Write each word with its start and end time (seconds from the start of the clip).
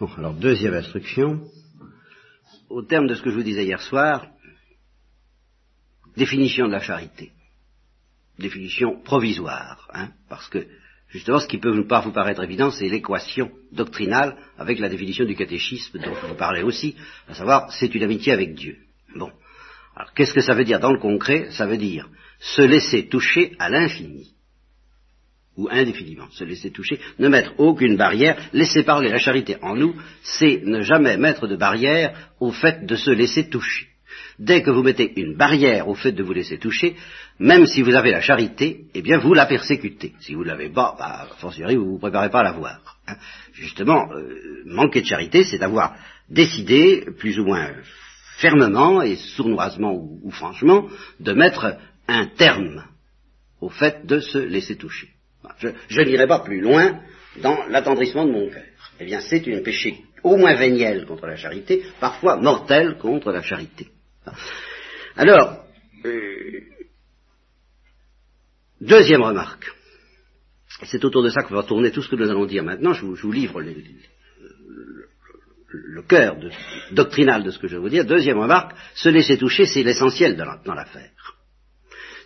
Bon, 0.00 0.10
alors 0.16 0.34
deuxième 0.34 0.74
instruction. 0.74 1.44
Au 2.68 2.82
terme 2.82 3.06
de 3.06 3.14
ce 3.14 3.22
que 3.22 3.30
je 3.30 3.36
vous 3.36 3.44
disais 3.44 3.64
hier 3.64 3.80
soir, 3.80 4.26
définition 6.16 6.66
de 6.66 6.72
la 6.72 6.80
charité. 6.80 7.30
Définition 8.36 9.00
provisoire, 9.02 9.88
hein, 9.94 10.10
parce 10.28 10.48
que 10.48 10.66
justement 11.08 11.38
ce 11.38 11.46
qui 11.46 11.58
peut 11.58 11.86
pas 11.86 12.00
vous 12.00 12.10
paraître 12.10 12.42
évident, 12.42 12.72
c'est 12.72 12.88
l'équation 12.88 13.52
doctrinale 13.70 14.36
avec 14.58 14.80
la 14.80 14.88
définition 14.88 15.24
du 15.26 15.36
catéchisme 15.36 16.00
dont 16.00 16.14
je 16.20 16.26
vous 16.26 16.34
parlais 16.34 16.64
aussi, 16.64 16.96
à 17.28 17.34
savoir 17.34 17.70
c'est 17.72 17.94
une 17.94 18.02
amitié 18.02 18.32
avec 18.32 18.54
Dieu. 18.54 18.78
Bon. 19.14 19.30
Alors 19.94 20.12
qu'est-ce 20.12 20.34
que 20.34 20.40
ça 20.40 20.54
veut 20.54 20.64
dire 20.64 20.80
dans 20.80 20.92
le 20.92 20.98
concret? 20.98 21.52
Ça 21.52 21.66
veut 21.66 21.78
dire 21.78 22.08
se 22.40 22.62
laisser 22.62 23.06
toucher 23.06 23.54
à 23.60 23.70
l'infini 23.70 24.33
ou 25.56 25.68
indéfiniment, 25.70 26.28
se 26.30 26.44
laisser 26.44 26.70
toucher, 26.70 27.00
ne 27.18 27.28
mettre 27.28 27.52
aucune 27.58 27.96
barrière, 27.96 28.36
laisser 28.52 28.82
parler 28.82 29.10
la 29.10 29.18
charité 29.18 29.56
en 29.62 29.76
nous, 29.76 29.94
c'est 30.22 30.62
ne 30.64 30.82
jamais 30.82 31.16
mettre 31.16 31.46
de 31.46 31.56
barrière 31.56 32.32
au 32.40 32.50
fait 32.50 32.84
de 32.86 32.96
se 32.96 33.10
laisser 33.10 33.48
toucher. 33.48 33.88
Dès 34.38 34.62
que 34.62 34.70
vous 34.70 34.82
mettez 34.82 35.12
une 35.20 35.36
barrière 35.36 35.88
au 35.88 35.94
fait 35.94 36.12
de 36.12 36.22
vous 36.22 36.32
laisser 36.32 36.58
toucher, 36.58 36.96
même 37.38 37.66
si 37.66 37.82
vous 37.82 37.94
avez 37.94 38.10
la 38.10 38.20
charité, 38.20 38.86
eh 38.94 39.02
bien 39.02 39.18
vous 39.18 39.32
la 39.32 39.46
persécutez. 39.46 40.12
Si 40.20 40.34
vous 40.34 40.42
ne 40.42 40.48
l'avez 40.48 40.70
pas, 40.70 40.96
bah, 40.98 41.28
fortiori, 41.38 41.76
vous 41.76 41.84
ne 41.84 41.90
vous 41.90 41.98
préparez 41.98 42.30
pas 42.30 42.40
à 42.40 42.44
l'avoir. 42.44 42.80
Hein. 43.06 43.16
Justement, 43.52 44.12
euh, 44.12 44.62
manquer 44.66 45.02
de 45.02 45.06
charité, 45.06 45.44
c'est 45.44 45.62
avoir 45.62 45.94
décidé, 46.28 47.06
plus 47.18 47.38
ou 47.38 47.44
moins 47.44 47.70
fermement 48.38 49.02
et 49.02 49.16
sournoisement 49.16 49.92
ou, 49.92 50.20
ou 50.24 50.30
franchement, 50.32 50.88
de 51.20 51.32
mettre 51.32 51.76
un 52.08 52.26
terme 52.26 52.84
au 53.60 53.68
fait 53.68 54.04
de 54.04 54.18
se 54.18 54.38
laisser 54.38 54.76
toucher. 54.76 55.13
Je, 55.88 56.00
n'irai 56.02 56.26
pas 56.26 56.40
plus 56.40 56.60
loin 56.60 57.00
dans 57.42 57.66
l'attendrissement 57.68 58.26
de 58.26 58.32
mon 58.32 58.48
cœur. 58.48 58.64
Eh 59.00 59.04
bien, 59.04 59.20
c'est 59.20 59.46
une 59.46 59.62
péché 59.62 60.04
au 60.22 60.36
moins 60.36 60.54
véniel 60.54 61.04
contre 61.06 61.26
la 61.26 61.36
charité, 61.36 61.84
parfois 62.00 62.36
mortel 62.36 62.96
contre 62.96 63.30
la 63.30 63.42
charité. 63.42 63.88
Alors, 65.16 65.64
euh, 66.06 66.60
deuxième 68.80 69.22
remarque. 69.22 69.70
C'est 70.84 71.04
autour 71.04 71.22
de 71.22 71.28
ça 71.28 71.42
que 71.42 71.54
va 71.54 71.62
tourner 71.62 71.90
tout 71.90 72.02
ce 72.02 72.08
que 72.08 72.16
nous 72.16 72.28
allons 72.28 72.46
dire 72.46 72.64
maintenant. 72.64 72.92
Je 72.92 73.04
vous, 73.04 73.32
livre 73.32 73.60
le, 73.60 73.74
cœur 76.02 76.36
doctrinal 76.92 77.42
de 77.42 77.50
ce 77.50 77.58
que 77.58 77.68
je 77.68 77.76
vais 77.76 77.82
vous 77.82 77.88
dire. 77.88 78.04
Deuxième 78.04 78.38
remarque, 78.38 78.72
se 78.94 79.08
laisser 79.08 79.38
toucher, 79.38 79.66
c'est 79.66 79.82
l'essentiel 79.82 80.36
dans 80.36 80.74
l'affaire. 80.74 81.10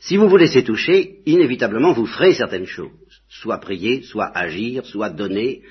Si 0.01 0.17
vous 0.17 0.29
vous 0.29 0.37
laissez 0.37 0.65
toucher, 0.65 1.21
inévitablement 1.27 1.93
vous 1.93 2.07
ferez 2.07 2.33
certaines 2.33 2.67
choses, 2.67 2.91
soit 3.29 3.59
prier, 3.59 4.03
soit 4.03 4.31
agir, 4.35 4.85
soit 4.87 5.11
donner 5.11 5.63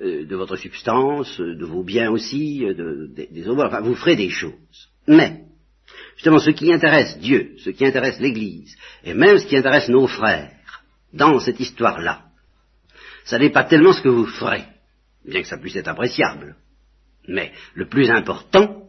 euh, 0.00 0.24
de 0.26 0.36
votre 0.36 0.56
substance, 0.56 1.40
de 1.40 1.64
vos 1.64 1.82
biens 1.82 2.10
aussi, 2.10 2.64
euh, 2.64 3.08
des 3.08 3.48
autres, 3.48 3.64
enfin 3.66 3.80
vous 3.80 3.94
ferez 3.94 4.16
des 4.16 4.30
choses. 4.30 4.88
Mais, 5.06 5.44
justement, 6.14 6.38
ce 6.38 6.50
qui 6.50 6.72
intéresse 6.72 7.18
Dieu, 7.18 7.54
ce 7.58 7.70
qui 7.70 7.84
intéresse 7.84 8.20
l'Église, 8.20 8.76
et 9.04 9.14
même 9.14 9.38
ce 9.38 9.46
qui 9.46 9.56
intéresse 9.56 9.88
nos 9.88 10.06
frères, 10.06 10.52
dans 11.12 11.38
cette 11.40 11.58
histoire-là, 11.58 12.24
ça 13.24 13.38
n'est 13.38 13.50
pas 13.50 13.64
tellement 13.64 13.92
ce 13.92 14.02
que 14.02 14.08
vous 14.08 14.26
ferez, 14.26 14.64
bien 15.24 15.42
que 15.42 15.48
ça 15.48 15.58
puisse 15.58 15.76
être 15.76 15.88
appréciable, 15.88 16.56
mais 17.26 17.52
le 17.74 17.88
plus 17.88 18.10
important, 18.10 18.84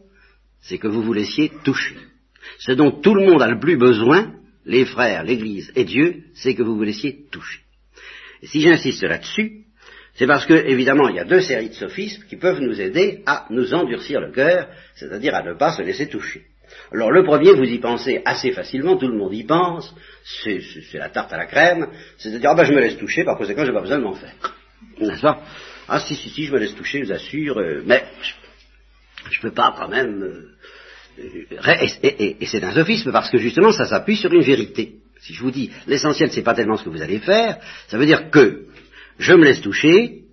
c'est 0.60 0.78
que 0.78 0.88
vous 0.88 1.02
vous 1.02 1.12
laissiez 1.12 1.50
toucher. 1.64 1.96
Ce 2.58 2.72
dont 2.72 2.90
tout 2.90 3.14
le 3.14 3.26
monde 3.26 3.42
a 3.42 3.48
le 3.48 3.58
plus 3.58 3.76
besoin, 3.76 4.34
les 4.64 4.84
frères, 4.84 5.24
l'Église 5.24 5.72
et 5.74 5.84
Dieu, 5.84 6.24
c'est 6.34 6.54
que 6.54 6.62
vous 6.62 6.76
vous 6.76 6.82
laissiez 6.82 7.26
toucher. 7.30 7.60
Et 8.42 8.46
si 8.46 8.60
j'insiste 8.60 9.02
là-dessus, 9.02 9.64
c'est 10.14 10.26
parce 10.26 10.46
que, 10.46 10.54
évidemment, 10.54 11.08
il 11.08 11.16
y 11.16 11.20
a 11.20 11.24
deux 11.24 11.40
séries 11.40 11.68
de 11.68 11.74
sophismes 11.74 12.24
qui 12.28 12.36
peuvent 12.36 12.60
nous 12.60 12.80
aider 12.80 13.22
à 13.26 13.46
nous 13.50 13.72
endurcir 13.74 14.20
le 14.20 14.32
cœur, 14.32 14.68
c'est-à-dire 14.94 15.34
à 15.34 15.42
ne 15.42 15.54
pas 15.54 15.72
se 15.72 15.82
laisser 15.82 16.08
toucher. 16.08 16.44
Alors 16.92 17.10
le 17.10 17.24
premier, 17.24 17.52
vous 17.52 17.64
y 17.64 17.78
pensez 17.78 18.22
assez 18.24 18.52
facilement, 18.52 18.96
tout 18.96 19.08
le 19.08 19.16
monde 19.16 19.34
y 19.34 19.44
pense, 19.44 19.94
c'est 20.44 20.60
la 20.94 21.08
tarte 21.08 21.32
à 21.32 21.36
la 21.36 21.46
crème, 21.46 21.88
c'est-à-dire, 22.18 22.50
ah 22.50 22.54
ben 22.54 22.64
je 22.64 22.72
me 22.72 22.80
laisse 22.80 22.96
toucher, 22.96 23.24
par 23.24 23.36
conséquent, 23.36 23.64
j'ai 23.64 23.72
pas 23.72 23.80
besoin 23.80 23.98
de 23.98 24.04
m'en 24.04 24.14
faire. 24.14 24.34
N'est-ce 25.00 25.20
pas? 25.20 25.42
Ah 25.88 26.00
si, 26.00 26.14
si, 26.14 26.30
si, 26.30 26.44
je 26.44 26.52
me 26.52 26.58
laisse 26.58 26.74
toucher, 26.74 27.00
je 27.00 27.06
vous 27.06 27.12
assure, 27.12 27.58
euh, 27.58 27.82
mais 27.84 28.04
je 29.30 29.38
ne 29.38 29.42
peux 29.42 29.54
pas 29.54 29.74
quand 29.76 29.88
même... 29.88 30.22
Euh, 30.22 30.56
et, 31.18 32.46
c'est 32.46 32.62
un 32.62 32.72
sophisme 32.72 33.12
parce 33.12 33.30
que 33.30 33.38
justement 33.38 33.72
ça 33.72 33.84
s'appuie 33.84 34.16
sur 34.16 34.32
une 34.32 34.42
vérité. 34.42 34.99
Si 35.20 35.34
je 35.34 35.42
vous 35.42 35.50
dis 35.50 35.70
l'essentiel 35.86 36.30
c'est 36.30 36.42
pas 36.42 36.54
tellement 36.54 36.76
ce 36.76 36.84
que 36.84 36.90
vous 36.90 37.02
allez 37.02 37.18
faire, 37.18 37.58
ça 37.88 37.98
veut 37.98 38.06
dire 38.06 38.30
que 38.30 38.66
je 39.18 39.34
me 39.34 39.44
laisse 39.44 39.60
toucher 39.60 40.24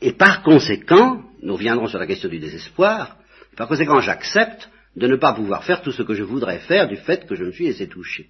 et 0.00 0.12
par 0.12 0.42
conséquent, 0.42 1.22
nous 1.42 1.54
reviendrons 1.54 1.88
sur 1.88 1.98
la 1.98 2.06
question 2.06 2.28
du 2.28 2.38
désespoir, 2.38 3.16
par 3.56 3.68
conséquent 3.68 4.00
j'accepte 4.00 4.68
de 4.96 5.08
ne 5.08 5.16
pas 5.16 5.32
pouvoir 5.32 5.64
faire 5.64 5.82
tout 5.82 5.90
ce 5.90 6.02
que 6.02 6.14
je 6.14 6.22
voudrais 6.22 6.58
faire 6.58 6.86
du 6.86 6.96
fait 6.96 7.26
que 7.26 7.34
je 7.34 7.44
me 7.44 7.52
suis 7.52 7.66
laissé 7.66 7.88
toucher. 7.88 8.28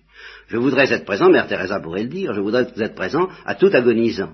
Je 0.48 0.56
voudrais 0.56 0.90
être 0.92 1.04
présent, 1.04 1.28
Mère 1.28 1.46
Teresa 1.46 1.80
pourrait 1.80 2.04
le 2.04 2.08
dire, 2.08 2.32
je 2.32 2.40
voudrais 2.40 2.66
être 2.76 2.94
présent 2.94 3.28
à 3.44 3.54
tout 3.54 3.70
agonisant. 3.72 4.32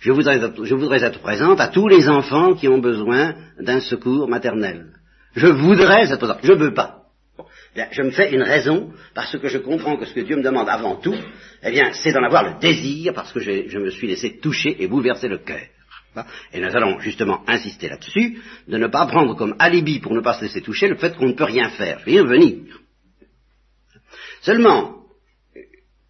Je 0.00 0.12
voudrais, 0.12 0.40
je 0.40 1.04
être 1.04 1.20
présente 1.20 1.60
à 1.60 1.68
tous 1.68 1.88
les 1.88 2.08
enfants 2.08 2.54
qui 2.54 2.68
ont 2.68 2.78
besoin 2.78 3.34
d'un 3.58 3.80
secours 3.80 4.28
maternel. 4.28 4.92
Je 5.34 5.46
voudrais 5.46 6.04
être 6.04 6.18
présent. 6.18 6.36
Je 6.42 6.52
ne 6.52 6.58
veux 6.58 6.74
pas. 6.74 7.01
Je 7.74 8.02
me 8.02 8.10
fais 8.10 8.32
une 8.32 8.42
raison 8.42 8.92
parce 9.14 9.36
que 9.38 9.48
je 9.48 9.58
comprends 9.58 9.96
que 9.96 10.04
ce 10.04 10.12
que 10.12 10.20
Dieu 10.20 10.36
me 10.36 10.42
demande 10.42 10.68
avant 10.68 10.96
tout, 10.96 11.16
eh 11.62 11.70
bien, 11.70 11.92
c'est 11.92 12.12
d'en 12.12 12.22
avoir 12.22 12.44
le 12.44 12.60
désir 12.60 13.14
parce 13.14 13.32
que 13.32 13.40
je, 13.40 13.78
me 13.78 13.90
suis 13.90 14.08
laissé 14.08 14.38
toucher 14.38 14.82
et 14.82 14.88
bouleverser 14.88 15.28
le 15.28 15.38
cœur. 15.38 15.66
Et 16.52 16.60
nous 16.60 16.76
allons 16.76 17.00
justement 17.00 17.42
insister 17.46 17.88
là-dessus, 17.88 18.42
de 18.68 18.76
ne 18.76 18.86
pas 18.88 19.06
prendre 19.06 19.34
comme 19.34 19.56
alibi 19.58 19.98
pour 20.00 20.12
ne 20.12 20.20
pas 20.20 20.34
se 20.34 20.42
laisser 20.42 20.60
toucher 20.60 20.88
le 20.88 20.96
fait 20.96 21.16
qu'on 21.16 21.28
ne 21.28 21.32
peut 21.32 21.44
rien 21.44 21.70
faire. 21.70 22.06
Y 22.06 22.20
revenir. 22.20 22.78
Seulement, 24.42 25.02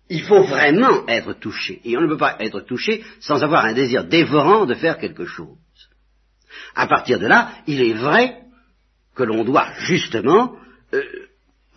il 0.08 0.22
faut 0.22 0.42
vraiment 0.42 1.06
être 1.06 1.34
touché. 1.34 1.80
Et 1.84 1.96
on 1.96 2.00
ne 2.00 2.08
peut 2.08 2.16
pas 2.16 2.36
être 2.40 2.60
touché 2.62 3.04
sans 3.20 3.44
avoir 3.44 3.64
un 3.64 3.74
désir 3.74 4.04
dévorant 4.04 4.66
de 4.66 4.74
faire 4.74 4.98
quelque 4.98 5.26
chose. 5.26 5.56
À 6.74 6.88
partir 6.88 7.20
de 7.20 7.26
là, 7.26 7.52
il 7.68 7.80
est 7.80 7.94
vrai 7.94 8.38
que 9.14 9.22
l'on 9.22 9.44
doit 9.44 9.68
justement 9.78 10.56
euh, 10.94 11.02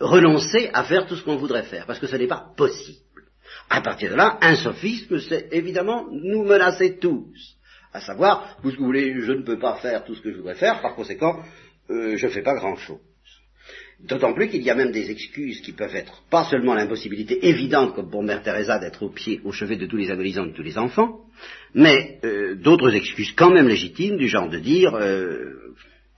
renoncer 0.00 0.70
à 0.72 0.84
faire 0.84 1.06
tout 1.06 1.16
ce 1.16 1.24
qu'on 1.24 1.36
voudrait 1.36 1.64
faire, 1.64 1.86
parce 1.86 1.98
que 1.98 2.06
ce 2.06 2.16
n'est 2.16 2.26
pas 2.26 2.52
possible. 2.56 2.98
À 3.70 3.80
partir 3.80 4.10
de 4.10 4.16
là, 4.16 4.38
un 4.40 4.56
sophisme, 4.56 5.18
c'est 5.18 5.48
évidemment 5.52 6.06
nous 6.10 6.44
menacer 6.44 6.98
tous, 6.98 7.56
à 7.92 8.00
savoir, 8.00 8.56
vous 8.62 8.72
voulez, 8.78 9.20
je 9.20 9.32
ne 9.32 9.42
peux 9.42 9.58
pas 9.58 9.76
faire 9.76 10.04
tout 10.04 10.14
ce 10.14 10.20
que 10.20 10.30
je 10.30 10.36
voudrais 10.36 10.54
faire, 10.54 10.80
par 10.82 10.94
conséquent, 10.94 11.42
euh, 11.90 12.16
je 12.16 12.26
ne 12.26 12.32
fais 12.32 12.42
pas 12.42 12.54
grand-chose. 12.54 12.98
D'autant 13.98 14.34
plus 14.34 14.48
qu'il 14.48 14.62
y 14.62 14.68
a 14.68 14.74
même 14.74 14.92
des 14.92 15.10
excuses 15.10 15.62
qui 15.62 15.72
peuvent 15.72 15.96
être 15.96 16.22
pas 16.30 16.44
seulement 16.44 16.74
l'impossibilité 16.74 17.48
évidente, 17.48 17.94
comme 17.94 18.10
pour 18.10 18.22
Mère 18.22 18.42
Teresa, 18.42 18.78
d'être 18.78 19.02
au 19.02 19.08
pied, 19.08 19.40
au 19.44 19.52
chevet 19.52 19.76
de 19.76 19.86
tous 19.86 19.96
les 19.96 20.10
agonisants 20.10 20.44
de 20.44 20.52
tous 20.52 20.62
les 20.62 20.76
enfants, 20.76 21.20
mais 21.72 22.18
euh, 22.24 22.54
d'autres 22.56 22.94
excuses 22.94 23.32
quand 23.32 23.50
même 23.50 23.68
légitimes, 23.68 24.18
du 24.18 24.28
genre 24.28 24.50
de 24.50 24.58
dire 24.58 24.92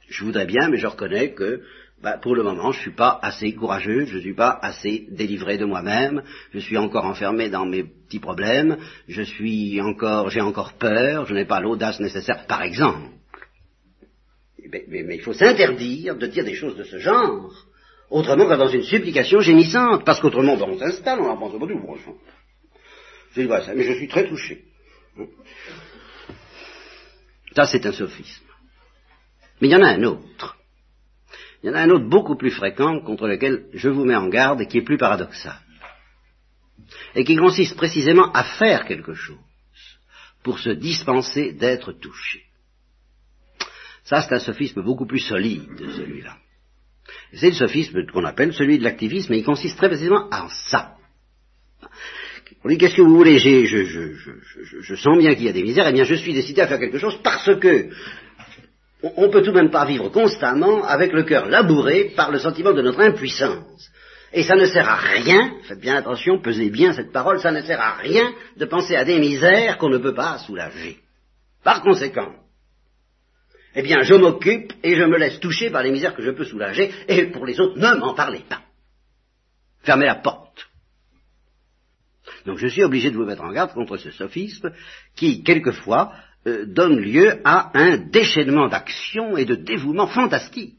je 0.09 0.25
voudrais 0.25 0.47
bien, 0.47 0.69
mais 0.69 0.79
je 0.79 0.87
reconnais 0.87 1.33
que 1.33 1.63
bah, 2.03 2.17
pour 2.17 2.37
le 2.37 2.45
moment, 2.45 2.71
je 2.71 2.79
ne 2.79 2.83
suis 2.83 2.95
pas 2.95 3.19
assez 3.23 3.53
courageux, 3.55 4.05
je 4.07 4.17
ne 4.17 4.21
suis 4.21 4.35
pas 4.35 4.57
assez 4.63 5.07
délivré 5.11 5.59
de 5.59 5.65
moi-même, 5.65 6.23
je 6.53 6.61
suis 6.61 6.77
encore 6.77 7.05
enfermé 7.05 7.49
dans 7.49 7.67
mes 7.67 7.83
petits 7.83 8.21
problèmes, 8.21 8.79
je 9.09 9.23
suis 9.23 9.81
encore, 9.81 10.31
j'ai 10.31 10.41
encore 10.41 10.75
peur, 10.75 11.27
je 11.27 11.35
n'ai 11.35 11.45
pas 11.45 11.61
l'audace 11.61 11.99
nécessaire, 11.99 12.47
par 12.47 12.63
exemple. 12.63 13.11
Mais, 14.71 14.85
mais, 14.89 15.17
il 15.17 15.23
faut 15.23 15.33
s'interdire 15.33 16.17
de 16.17 16.27
dire 16.27 16.45
des 16.45 16.55
choses 16.55 16.77
de 16.77 16.85
ce 16.85 16.99
genre, 16.99 17.53
autrement 18.11 18.47
que 18.47 18.55
dans 18.55 18.69
une 18.69 18.83
supplication 18.83 19.41
gémissante, 19.41 20.05
parce 20.05 20.21
qu'autrement, 20.21 20.57
ben, 20.57 20.67
on 20.69 20.79
s'installe, 20.79 21.21
on 21.21 21.31
en 21.31 21.37
pense 21.37 21.59
pas 21.59 21.67
tout, 21.67 21.79
franchement. 21.81 22.15
Je 23.33 23.43
dis, 23.43 23.49
ça, 23.49 23.75
mais 23.75 23.83
je 23.83 23.95
suis 23.95 24.09
très 24.09 24.29
touché. 24.29 24.65
Ça, 27.57 27.67
c'est 27.67 27.85
un 27.87 27.93
sophisme. 27.93 28.45
Mais 29.61 29.69
il 29.69 29.73
y 29.73 29.77
en 29.77 29.83
a 29.83 29.89
un 29.89 30.03
autre. 30.05 30.58
Il 31.63 31.69
y 31.69 31.71
en 31.71 31.75
a 31.75 31.81
un 31.81 31.91
autre 31.91 32.09
beaucoup 32.09 32.37
plus 32.37 32.51
fréquent 32.51 33.01
contre 33.01 33.27
lequel 33.27 33.67
je 33.75 33.89
vous 33.89 34.05
mets 34.05 34.15
en 34.15 34.29
garde 34.29 34.61
et 34.61 34.67
qui 34.67 34.79
est 34.79 34.83
plus 34.83 34.99
paradoxal. 34.99 35.59
Et 37.15 37.25
qui 37.25 37.37
consiste 37.37 37.77
précisément 37.77 38.31
à 38.33 38.45
faire 38.45 38.85
quelque 38.87 39.15
chose 39.15 39.37
pour 40.43 40.59
se 40.59 40.71
dispenser 40.71 41.53
d'être 41.53 41.93
touché. 41.93 42.45
Ça, 44.05 44.23
c'est 44.23 44.35
un 44.35 44.39
sophisme 44.39 44.83
beaucoup 44.83 45.07
plus 45.07 45.19
solide, 45.19 45.69
celui-là. 45.97 46.37
C'est 47.35 47.51
le 47.51 47.55
sophisme 47.55 48.07
qu'on 48.07 48.25
appelle 48.25 48.55
celui 48.55 48.79
de 48.79 48.85
l'activisme, 48.85 49.35
et 49.35 49.39
il 49.39 49.45
consiste 49.45 49.77
très 49.77 49.89
précisément 49.89 50.29
en 50.31 50.49
ça. 50.49 50.97
On 52.65 52.69
dit, 52.69 52.79
qu'est-ce 52.79 52.97
que 52.97 53.03
vous 53.03 53.17
voulez 53.17 53.39
je, 53.39 53.67
je, 53.67 54.95
sens 54.97 55.19
bien 55.19 55.35
qu'il 55.35 55.45
y 55.45 55.49
a 55.49 55.53
des 55.53 55.63
misères, 55.63 55.87
eh 55.89 55.93
bien 55.93 56.05
je 56.05 56.15
suis 56.15 56.33
décidé 56.33 56.61
à 56.63 56.67
faire 56.67 56.79
quelque 56.79 56.99
chose 56.99 57.21
parce 57.23 57.55
que 57.61 57.91
on 59.03 59.23
ne 59.23 59.29
peut 59.29 59.43
tout 59.43 59.53
de 59.53 59.61
même 59.61 59.71
pas 59.71 59.85
vivre 59.85 60.09
constamment 60.09 60.85
avec 60.85 61.13
le 61.13 61.23
cœur 61.23 61.47
labouré 61.47 62.13
par 62.17 62.31
le 62.31 62.39
sentiment 62.39 62.73
de 62.73 62.83
notre 62.83 63.01
impuissance. 63.01 63.91
Et 64.33 64.43
ça 64.43 64.57
ne 64.57 64.67
sert 64.67 64.89
à 64.89 64.97
rien, 64.97 65.55
faites 65.63 65.81
bien 65.81 65.97
attention, 65.97 66.41
pesez 66.41 66.69
bien 66.69 66.93
cette 66.93 67.13
parole, 67.13 67.41
ça 67.41 67.51
ne 67.51 67.63
sert 67.63 67.81
à 67.81 67.95
rien 67.95 68.35
de 68.57 68.65
penser 68.67 68.95
à 68.97 69.05
des 69.05 69.19
misères 69.19 69.79
qu'on 69.79 69.89
ne 69.89 69.99
peut 69.99 70.15
pas 70.15 70.39
soulager. 70.39 70.99
Par 71.63 71.83
conséquent, 71.83 72.35
eh 73.75 73.83
bien 73.83 74.03
je 74.03 74.15
m'occupe 74.15 74.73
et 74.83 74.97
je 74.97 75.05
me 75.05 75.17
laisse 75.17 75.41
toucher 75.41 75.71
par 75.71 75.83
les 75.83 75.91
misères 75.91 76.15
que 76.15 76.23
je 76.23 76.31
peux 76.31 76.45
soulager, 76.45 76.93
et 77.07 77.27
pour 77.27 77.47
les 77.47 77.59
autres, 77.61 77.79
ne 77.79 77.99
m'en 77.99 78.15
parlez 78.15 78.43
pas. 78.49 78.63
Fermez 79.83 80.07
la 80.07 80.17
porte. 80.17 80.69
Donc 82.45 82.59
je 82.59 82.67
suis 82.67 82.85
obligé 82.85 83.11
de 83.11 83.17
vous 83.17 83.25
mettre 83.25 83.43
en 83.43 83.53
garde 83.53 83.73
contre 83.73 83.97
ce 83.97 84.11
sophisme 84.11 84.71
qui, 85.17 85.43
quelquefois, 85.43 86.13
euh, 86.49 86.67
donne 86.67 86.99
lieu 86.99 87.41
à 87.45 87.71
un 87.75 87.99
déchaînement 87.99 88.69
d'action 88.69 89.37
et 89.37 89.45
de 89.45 89.55
dévouement 89.55 90.07
fantastique. 90.07 90.75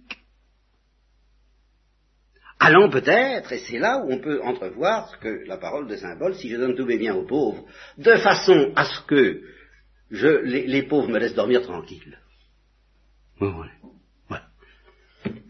Allons 2.59 2.89
peut-être, 2.89 3.53
et 3.53 3.59
c'est 3.59 3.79
là 3.79 3.99
où 3.99 4.11
on 4.11 4.19
peut 4.19 4.41
entrevoir 4.43 5.17
que 5.19 5.45
la 5.47 5.57
parole 5.57 5.87
de 5.87 5.95
symbole, 5.95 6.35
si 6.35 6.49
je 6.49 6.57
donne 6.57 6.75
tous 6.75 6.85
mes 6.85 6.97
biens 6.97 7.15
aux 7.15 7.25
pauvres, 7.25 7.65
de 7.97 8.15
façon 8.15 8.73
à 8.75 8.83
ce 8.83 9.01
que 9.05 9.41
les, 10.11 10.83
pauvres 10.83 11.07
me 11.07 11.19
laissent 11.19 11.35
dormir 11.35 11.61
tranquille. 11.61 12.19
Voilà. 13.39 13.71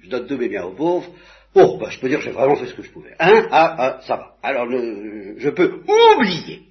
Je 0.01 0.09
donne 0.09 0.27
tous 0.27 0.37
mes 0.37 0.49
biens 0.49 0.65
aux 0.65 0.75
pauvres. 0.75 1.11
Oh, 1.55 1.77
bah, 1.79 1.89
je 1.89 1.99
peux 1.99 2.09
dire 2.09 2.19
que 2.19 2.25
j'ai 2.25 2.31
vraiment 2.31 2.55
fait 2.55 2.67
ce 2.67 2.75
que 2.75 2.83
je 2.83 2.91
pouvais. 2.91 3.15
Hein? 3.19 3.47
Ah, 3.49 3.75
ah, 3.77 4.01
ça 4.01 4.15
va. 4.15 4.35
Alors, 4.43 4.67
je 4.69 5.49
peux 5.49 5.81
oublier 5.87 6.69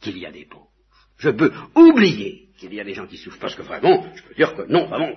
qu'il 0.00 0.18
y 0.18 0.26
a 0.26 0.32
des 0.32 0.44
pauvres. 0.44 0.67
Je 1.18 1.30
peux 1.30 1.52
oublier 1.74 2.48
qu'il 2.58 2.74
y 2.74 2.80
a 2.80 2.84
des 2.84 2.94
gens 2.94 3.06
qui 3.06 3.16
souffrent, 3.16 3.38
parce 3.38 3.54
que 3.54 3.62
vraiment, 3.62 4.06
je 4.14 4.22
peux 4.22 4.34
dire 4.34 4.54
que 4.54 4.62
non, 4.62 4.86
vraiment, 4.86 5.16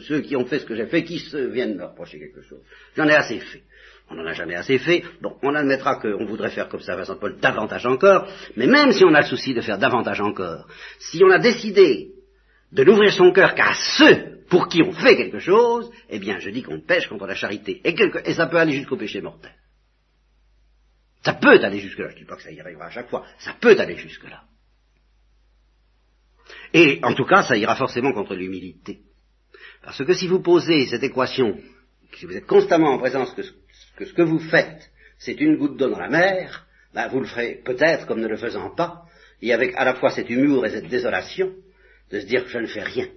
ceux 0.00 0.20
qui 0.20 0.36
ont 0.36 0.46
fait 0.46 0.58
ce 0.58 0.64
que 0.64 0.74
j'ai 0.74 0.86
fait, 0.86 1.04
qui 1.04 1.18
se 1.18 1.36
viennent 1.36 1.76
me 1.76 1.84
reprocher 1.84 2.18
quelque 2.18 2.42
chose. 2.42 2.60
J'en 2.96 3.08
ai 3.08 3.14
assez 3.14 3.38
fait. 3.40 3.62
On 4.10 4.14
n'en 4.14 4.26
a 4.26 4.32
jamais 4.32 4.54
assez 4.54 4.78
fait. 4.78 5.04
Bon, 5.20 5.36
on 5.42 5.54
admettra 5.54 5.96
qu'on 5.96 6.24
voudrait 6.24 6.50
faire 6.50 6.68
comme 6.68 6.80
ça, 6.80 6.96
Vincent 6.96 7.16
Paul, 7.16 7.38
davantage 7.40 7.86
encore, 7.86 8.28
mais 8.56 8.66
même 8.66 8.92
si 8.92 9.04
on 9.04 9.14
a 9.14 9.20
le 9.20 9.26
souci 9.26 9.54
de 9.54 9.60
faire 9.60 9.78
davantage 9.78 10.20
encore, 10.20 10.66
si 10.98 11.22
on 11.22 11.30
a 11.30 11.38
décidé 11.38 12.10
de 12.72 12.84
n'ouvrir 12.84 13.12
son 13.12 13.32
cœur 13.32 13.54
qu'à 13.54 13.72
ceux 13.96 14.40
pour 14.48 14.68
qui 14.68 14.82
on 14.82 14.92
fait 14.92 15.16
quelque 15.16 15.38
chose, 15.38 15.90
eh 16.10 16.18
bien, 16.18 16.38
je 16.38 16.50
dis 16.50 16.62
qu'on 16.62 16.80
pêche 16.80 17.06
contre 17.06 17.26
la 17.26 17.34
charité. 17.34 17.80
Et, 17.84 17.94
et 18.24 18.34
ça 18.34 18.46
peut 18.46 18.58
aller 18.58 18.72
jusqu'au 18.72 18.96
péché 18.96 19.20
mortel. 19.22 19.52
Ça 21.22 21.34
peut 21.34 21.62
aller 21.62 21.78
jusque-là. 21.78 22.08
Je 22.08 22.14
ne 22.14 22.18
dis 22.20 22.24
pas 22.26 22.36
que 22.36 22.42
ça 22.42 22.50
y 22.50 22.60
arrivera 22.60 22.86
à 22.86 22.90
chaque 22.90 23.08
fois. 23.08 23.24
Ça 23.38 23.54
peut 23.58 23.78
aller 23.78 23.96
jusque-là. 23.96 24.42
Et 26.74 27.00
en 27.02 27.14
tout 27.14 27.24
cas, 27.24 27.42
ça 27.42 27.56
ira 27.56 27.76
forcément 27.76 28.12
contre 28.12 28.34
l'humilité. 28.34 29.00
Parce 29.82 30.04
que 30.04 30.14
si 30.14 30.26
vous 30.26 30.40
posez 30.40 30.86
cette 30.86 31.02
équation, 31.02 31.58
si 32.16 32.26
vous 32.26 32.36
êtes 32.36 32.46
constamment 32.46 32.92
en 32.92 32.98
présence 32.98 33.34
que, 33.34 33.42
ce 33.42 34.12
que 34.12 34.22
vous 34.22 34.38
faites, 34.38 34.90
c'est 35.18 35.40
une 35.40 35.56
goutte 35.56 35.76
d'eau 35.76 35.90
dans 35.90 35.98
la 35.98 36.08
mer, 36.08 36.66
ben 36.94 37.08
vous 37.08 37.20
le 37.20 37.26
ferez 37.26 37.60
peut-être 37.64 38.06
comme 38.06 38.20
ne 38.20 38.28
le 38.28 38.36
faisant 38.36 38.70
pas, 38.74 39.02
et 39.40 39.52
avec 39.52 39.74
à 39.76 39.84
la 39.84 39.94
fois 39.94 40.10
cet 40.10 40.30
humour 40.30 40.66
et 40.66 40.70
cette 40.70 40.88
désolation, 40.88 41.52
de 42.10 42.20
se 42.20 42.26
dire 42.26 42.44
que 42.44 42.50
je 42.50 42.58
ne 42.58 42.66
fais 42.66 42.82
rien 42.82 43.08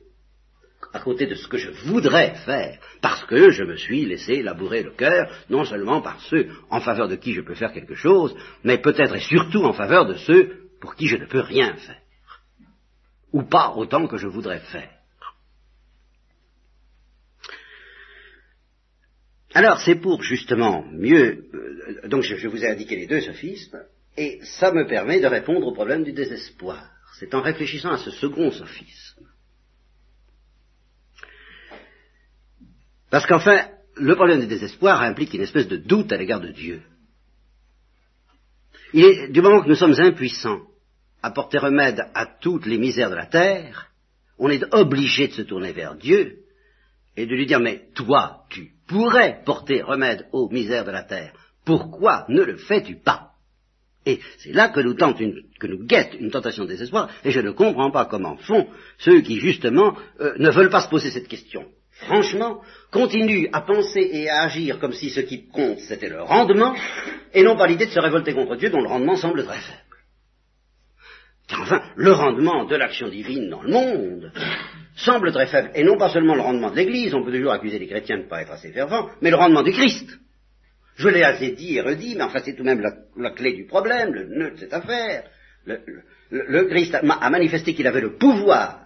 à 0.93 0.99
côté 0.99 1.25
de 1.25 1.35
ce 1.35 1.47
que 1.47 1.57
je 1.57 1.71
voudrais 1.87 2.35
faire, 2.45 2.79
parce 3.01 3.25
que 3.25 3.49
je 3.51 3.63
me 3.63 3.75
suis 3.75 4.05
laissé 4.05 4.41
labourer 4.41 4.83
le 4.83 4.91
cœur, 4.91 5.29
non 5.49 5.65
seulement 5.65 6.01
par 6.01 6.21
ceux 6.21 6.49
en 6.69 6.79
faveur 6.79 7.07
de 7.07 7.15
qui 7.15 7.33
je 7.33 7.41
peux 7.41 7.55
faire 7.55 7.73
quelque 7.73 7.95
chose, 7.95 8.35
mais 8.63 8.77
peut-être 8.77 9.15
et 9.15 9.19
surtout 9.19 9.63
en 9.63 9.73
faveur 9.73 10.05
de 10.05 10.13
ceux 10.13 10.69
pour 10.79 10.95
qui 10.95 11.07
je 11.07 11.17
ne 11.17 11.25
peux 11.25 11.41
rien 11.41 11.75
faire 11.75 11.99
ou 13.35 13.43
pas 13.43 13.73
autant 13.75 14.07
que 14.07 14.15
je 14.15 14.27
voudrais 14.27 14.61
faire. 14.61 14.91
Alors 19.53 19.81
c'est 19.81 19.95
pour 19.95 20.23
justement 20.23 20.85
mieux, 20.89 21.49
euh, 21.53 22.07
donc 22.07 22.23
je, 22.23 22.47
vous 22.47 22.63
ai 22.63 22.69
indiqué 22.69 22.95
les 22.95 23.07
deux 23.07 23.19
sophismes, 23.19 23.83
et 24.15 24.39
ça 24.43 24.71
me 24.71 24.87
permet 24.87 25.19
de 25.19 25.27
répondre 25.27 25.67
au 25.67 25.73
problème 25.73 26.05
du 26.05 26.13
désespoir. 26.13 26.89
C'est 27.19 27.35
en 27.35 27.41
réfléchissant 27.41 27.91
à 27.91 27.97
ce 27.97 28.11
second 28.11 28.51
sophisme. 28.51 29.27
Parce 33.09 33.25
qu'enfin, 33.25 33.67
le 33.97 34.15
problème 34.15 34.39
du 34.39 34.47
désespoir 34.47 35.01
implique 35.01 35.33
une 35.33 35.41
espèce 35.41 35.67
de 35.67 35.77
doute 35.77 36.11
à 36.13 36.17
l'égard 36.17 36.39
de 36.39 36.51
Dieu. 36.51 36.81
Il 38.93 39.03
est, 39.03 39.27
du 39.29 39.41
moment 39.41 39.61
que 39.61 39.67
nous 39.67 39.75
sommes 39.75 39.99
impuissants 39.99 40.61
apporter 41.25 41.57
remède 41.57 42.05
à 42.13 42.25
toutes 42.25 42.65
les 42.65 42.77
misères 42.77 43.09
de 43.09 43.15
la 43.15 43.25
terre, 43.25 43.87
on 44.37 44.49
est 44.49 44.63
obligé 44.73 45.27
de 45.27 45.33
se 45.33 45.41
tourner 45.41 45.71
vers 45.71 45.95
Dieu 45.95 46.39
et 47.17 47.25
de 47.25 47.35
lui 47.35 47.45
dire, 47.45 47.59
mais 47.59 47.87
toi, 47.95 48.43
tu 48.49 48.71
pourrais 48.87 49.41
porter 49.45 49.81
remède 49.81 50.27
aux 50.33 50.49
misères 50.49 50.85
de 50.85 50.91
la 50.91 51.03
terre, 51.03 51.33
pourquoi 51.65 52.25
ne 52.29 52.41
le 52.41 52.57
fais-tu 52.57 52.97
pas? 52.97 53.31
Et 54.05 54.19
c'est 54.37 54.53
là 54.53 54.69
que 54.69 54.81
nous, 54.81 54.93
tente 54.93 55.17
que 55.59 55.67
nous 55.67 55.83
guette 55.83 56.15
une 56.19 56.29
tentation 56.29 56.65
de 56.65 56.69
désespoir, 56.69 57.09
et 57.23 57.31
je 57.31 57.39
ne 57.39 57.51
comprends 57.51 57.89
pas 57.89 58.05
comment 58.05 58.37
font 58.37 58.67
ceux 58.99 59.21
qui, 59.21 59.39
justement, 59.39 59.97
euh, 60.19 60.33
ne 60.37 60.51
veulent 60.51 60.69
pas 60.69 60.81
se 60.81 60.89
poser 60.89 61.09
cette 61.09 61.27
question. 61.27 61.65
Franchement, 61.91 62.61
continuent 62.91 63.47
à 63.51 63.61
penser 63.61 64.07
et 64.11 64.29
à 64.29 64.43
agir 64.43 64.79
comme 64.79 64.93
si 64.93 65.09
ce 65.09 65.21
qui 65.21 65.47
compte, 65.47 65.79
c'était 65.79 66.09
le 66.09 66.21
rendement, 66.21 66.75
et 67.33 67.41
non 67.41 67.55
pas 67.55 67.65
l'idée 67.65 67.87
de 67.87 67.91
se 67.91 67.99
révolter 67.99 68.33
contre 68.33 68.57
Dieu 68.57 68.69
dont 68.69 68.81
le 68.81 68.89
rendement 68.89 69.15
semble 69.15 69.43
très 69.43 69.57
faible. 69.57 69.84
Enfin, 71.51 71.81
le 71.95 72.11
rendement 72.11 72.65
de 72.65 72.75
l'action 72.75 73.07
divine 73.07 73.49
dans 73.49 73.61
le 73.61 73.71
monde 73.71 74.31
semble 74.95 75.31
très 75.31 75.47
faible. 75.47 75.71
Et 75.75 75.83
non 75.83 75.97
pas 75.97 76.09
seulement 76.09 76.35
le 76.35 76.41
rendement 76.41 76.71
de 76.71 76.75
l'Église, 76.75 77.13
on 77.13 77.23
peut 77.23 77.31
toujours 77.31 77.53
accuser 77.53 77.77
les 77.77 77.87
chrétiens 77.87 78.17
de 78.17 78.23
ne 78.23 78.27
pas 78.27 78.41
être 78.41 78.51
assez 78.51 78.71
fervents, 78.71 79.09
mais 79.21 79.29
le 79.29 79.35
rendement 79.35 79.61
du 79.61 79.71
Christ. 79.71 80.09
Je 80.95 81.09
l'ai 81.09 81.23
assez 81.23 81.51
dit 81.51 81.75
et 81.75 81.81
redit, 81.81 82.15
mais 82.15 82.23
enfin 82.23 82.39
c'est 82.43 82.53
tout 82.53 82.63
de 82.63 82.69
même 82.69 82.81
la, 83.17 83.31
clé 83.31 83.53
du 83.53 83.65
problème, 83.65 84.13
le 84.13 84.25
nœud 84.25 84.51
de 84.51 84.57
cette 84.57 84.73
affaire. 84.73 85.23
Le, 85.65 86.63
Christ 86.65 86.95
a 86.95 87.29
manifesté 87.29 87.73
qu'il 87.73 87.87
avait 87.87 88.01
le 88.01 88.15
pouvoir 88.15 88.84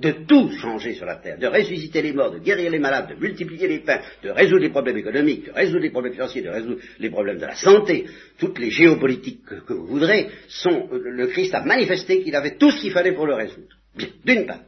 de 0.00 0.12
tout 0.26 0.50
changer 0.52 0.94
sur 0.94 1.04
la 1.04 1.16
terre, 1.16 1.38
de 1.38 1.46
ressusciter 1.46 2.00
les 2.00 2.12
morts, 2.12 2.30
de 2.30 2.38
guérir 2.38 2.70
les 2.70 2.78
malades, 2.78 3.10
de 3.10 3.20
multiplier 3.20 3.68
les 3.68 3.80
pains, 3.80 4.00
de 4.22 4.30
résoudre 4.30 4.62
les 4.62 4.70
problèmes 4.70 4.96
économiques, 4.96 5.46
de 5.46 5.52
résoudre 5.52 5.82
les 5.82 5.90
problèmes 5.90 6.14
financiers, 6.14 6.42
de 6.42 6.48
résoudre 6.48 6.80
les 6.98 7.10
problèmes 7.10 7.38
de 7.38 7.46
la 7.46 7.54
santé, 7.54 8.06
toutes 8.38 8.58
les 8.58 8.70
géopolitiques 8.70 9.44
que, 9.44 9.74
vous 9.74 9.86
voudrez, 9.86 10.30
sont, 10.48 10.88
euh, 10.92 11.02
le 11.04 11.26
Christ 11.26 11.54
a 11.54 11.62
manifesté 11.62 12.22
qu'il 12.22 12.34
avait 12.34 12.56
tout 12.56 12.70
ce 12.70 12.80
qu'il 12.80 12.92
fallait 12.92 13.12
pour 13.12 13.26
le 13.26 13.34
résoudre. 13.34 13.76
D'une 14.24 14.46
part. 14.46 14.60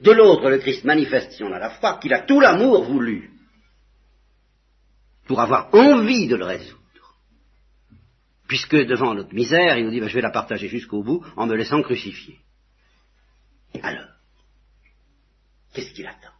De 0.00 0.12
l'autre, 0.12 0.50
le 0.50 0.58
Christ 0.58 0.84
manifeste, 0.84 1.32
si 1.32 1.42
on 1.42 1.52
a 1.52 1.58
la 1.58 1.70
foi, 1.70 1.98
qu'il 2.00 2.12
a 2.12 2.20
tout 2.20 2.40
l'amour 2.40 2.84
voulu 2.84 3.30
pour 5.26 5.40
avoir 5.40 5.74
envie 5.74 6.28
de 6.28 6.36
le 6.36 6.44
résoudre. 6.44 6.76
Puisque 8.46 8.76
devant 8.76 9.14
notre 9.14 9.34
misère, 9.34 9.76
il 9.76 9.84
nous 9.84 9.90
dit, 9.90 10.00
ben, 10.00 10.08
je 10.08 10.14
vais 10.14 10.22
la 10.22 10.30
partager 10.30 10.68
jusqu'au 10.68 11.02
bout 11.02 11.24
en 11.36 11.46
me 11.46 11.54
laissant 11.54 11.82
crucifier. 11.82 12.38
Alors, 13.82 14.17
Qu'est-ce 15.72 15.92
qu'il 15.92 16.06
attend? 16.06 16.32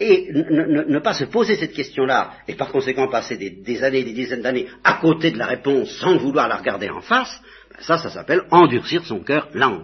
Et 0.00 0.30
ne, 0.32 0.98
pas 1.00 1.12
se 1.12 1.24
poser 1.24 1.56
cette 1.56 1.72
question-là, 1.72 2.34
et 2.46 2.54
par 2.54 2.70
conséquent 2.70 3.08
passer 3.08 3.36
des, 3.36 3.82
années, 3.82 4.04
des 4.04 4.12
dizaines 4.12 4.42
d'années 4.42 4.68
à 4.84 4.94
côté 4.94 5.32
de 5.32 5.38
la 5.38 5.46
réponse 5.46 5.90
sans 5.98 6.18
vouloir 6.18 6.46
la 6.46 6.56
regarder 6.56 6.88
en 6.88 7.00
face, 7.00 7.42
ben 7.70 7.80
ça, 7.80 7.98
ça 7.98 8.10
s'appelle 8.10 8.42
endurcir 8.50 9.04
son 9.04 9.20
cœur 9.20 9.48
là. 9.54 9.76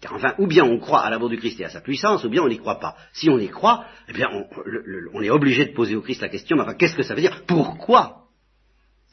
Car 0.00 0.14
enfin, 0.14 0.34
ou 0.38 0.48
bien 0.48 0.64
on 0.64 0.80
croit 0.80 1.02
à 1.02 1.10
l'amour 1.10 1.28
du 1.28 1.38
Christ 1.38 1.60
et 1.60 1.64
à 1.64 1.70
sa 1.70 1.80
puissance, 1.80 2.24
ou 2.24 2.28
bien 2.28 2.42
on 2.42 2.48
n'y 2.48 2.58
croit 2.58 2.80
pas. 2.80 2.96
Si 3.12 3.30
on 3.30 3.38
y 3.38 3.48
croit, 3.48 3.84
eh 4.08 4.12
bien, 4.12 4.28
on, 4.32 4.48
on 5.14 5.22
est 5.22 5.30
obligé 5.30 5.66
de 5.66 5.72
poser 5.72 5.94
au 5.94 6.02
Christ 6.02 6.22
la 6.22 6.28
question, 6.28 6.56
mais 6.56 6.62
enfin, 6.64 6.74
qu'est-ce 6.74 6.96
que 6.96 7.04
ça 7.04 7.14
veut 7.14 7.20
dire? 7.20 7.44
Pourquoi? 7.46 8.21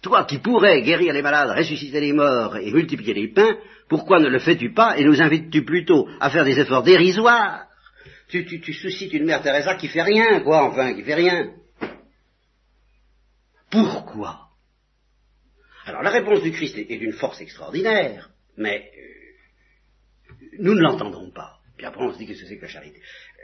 Toi 0.02 0.26
qui 0.26 0.40
pourrais 0.40 0.82
guérir 0.82 1.14
les 1.14 1.22
malades, 1.22 1.58
ressusciter 1.58 2.00
les 2.00 2.14
morts 2.14 2.58
et 2.58 2.72
multiplier 2.72 3.14
les 3.14 3.28
pains, 3.28 3.58
pourquoi 3.88 4.20
ne 4.20 4.30
le 4.30 4.40
fais-tu 4.40 4.74
pas 4.74 4.98
et 4.98 5.04
nous 5.04 5.22
invites-tu 5.22 5.64
plutôt 5.66 6.08
à 6.20 6.30
faire 6.30 6.46
des 6.46 6.60
efforts 6.60 6.84
dérisoires? 6.84 7.66
Tu, 8.30 8.46
tu, 8.46 8.74
suscites 8.74 9.14
une 9.14 9.26
mère 9.26 9.42
Teresa 9.42 9.76
qui 9.76 9.88
fait 9.88 10.04
rien, 10.04 10.42
quoi, 10.42 10.64
enfin, 10.64 10.94
qui 10.94 11.02
fait 11.02 11.16
rien. 11.16 11.52
Pourquoi? 13.72 14.50
Alors 15.86 16.04
la 16.04 16.12
réponse 16.12 16.44
du 16.44 16.52
Christ 16.52 16.78
est, 16.78 16.98
d'une 16.98 17.14
force 17.14 17.42
extraordinaire, 17.42 18.30
mais 18.56 18.92
euh, 18.96 20.30
nous 20.60 20.76
ne 20.76 20.82
l'entendons 20.82 21.32
pas. 21.32 21.58
Puis 21.76 21.88
après 21.88 22.04
on 22.04 22.14
se 22.14 22.20
dit 22.20 22.28
que 22.28 22.36
c'est 22.36 22.58
que 22.58 22.62
la 22.62 22.68
charité? 22.68 23.02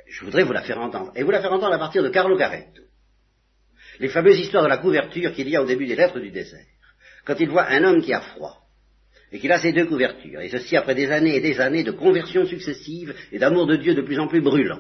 Je 0.07 0.23
voudrais 0.23 0.43
vous 0.43 0.53
la 0.53 0.61
faire 0.61 0.79
entendre. 0.79 1.11
Et 1.15 1.23
vous 1.23 1.31
la 1.31 1.41
faire 1.41 1.53
entendre 1.53 1.73
à 1.73 1.79
partir 1.79 2.03
de 2.03 2.09
Carlo 2.09 2.37
Caretto 2.37 2.83
les 3.99 4.09
fameuses 4.09 4.39
histoires 4.39 4.63
de 4.63 4.69
la 4.69 4.77
couverture 4.77 5.33
qu'il 5.33 5.49
y 5.49 5.55
a 5.55 5.61
au 5.61 5.65
début 5.65 5.85
des 5.85 5.95
lettres 5.95 6.19
du 6.19 6.31
désert. 6.31 6.65
Quand 7.25 7.35
il 7.39 7.49
voit 7.49 7.67
un 7.67 7.83
homme 7.83 8.01
qui 8.01 8.13
a 8.13 8.21
froid, 8.21 8.61
et 9.31 9.39
qu'il 9.39 9.51
a 9.51 9.59
ces 9.59 9.73
deux 9.73 9.85
couvertures, 9.85 10.41
et 10.41 10.49
ceci 10.49 10.77
après 10.77 10.95
des 10.95 11.11
années 11.11 11.35
et 11.35 11.41
des 11.41 11.59
années 11.59 11.83
de 11.83 11.91
conversions 11.91 12.45
successives 12.45 13.13
et 13.31 13.39
d'amour 13.39 13.67
de 13.67 13.75
Dieu 13.75 13.95
de 13.95 14.01
plus 14.01 14.19
en 14.19 14.27
plus 14.27 14.41
brûlant. 14.41 14.79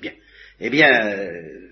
Bien. 0.00 0.12
Eh 0.60 0.70
bien, 0.70 0.88
euh, 0.88 1.68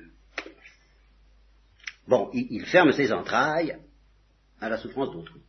bon, 2.08 2.30
il, 2.32 2.64
ferme 2.66 2.92
ses 2.92 3.12
entrailles 3.12 3.76
à 4.60 4.68
la 4.68 4.78
souffrance 4.78 5.12
d'autrui. 5.12 5.42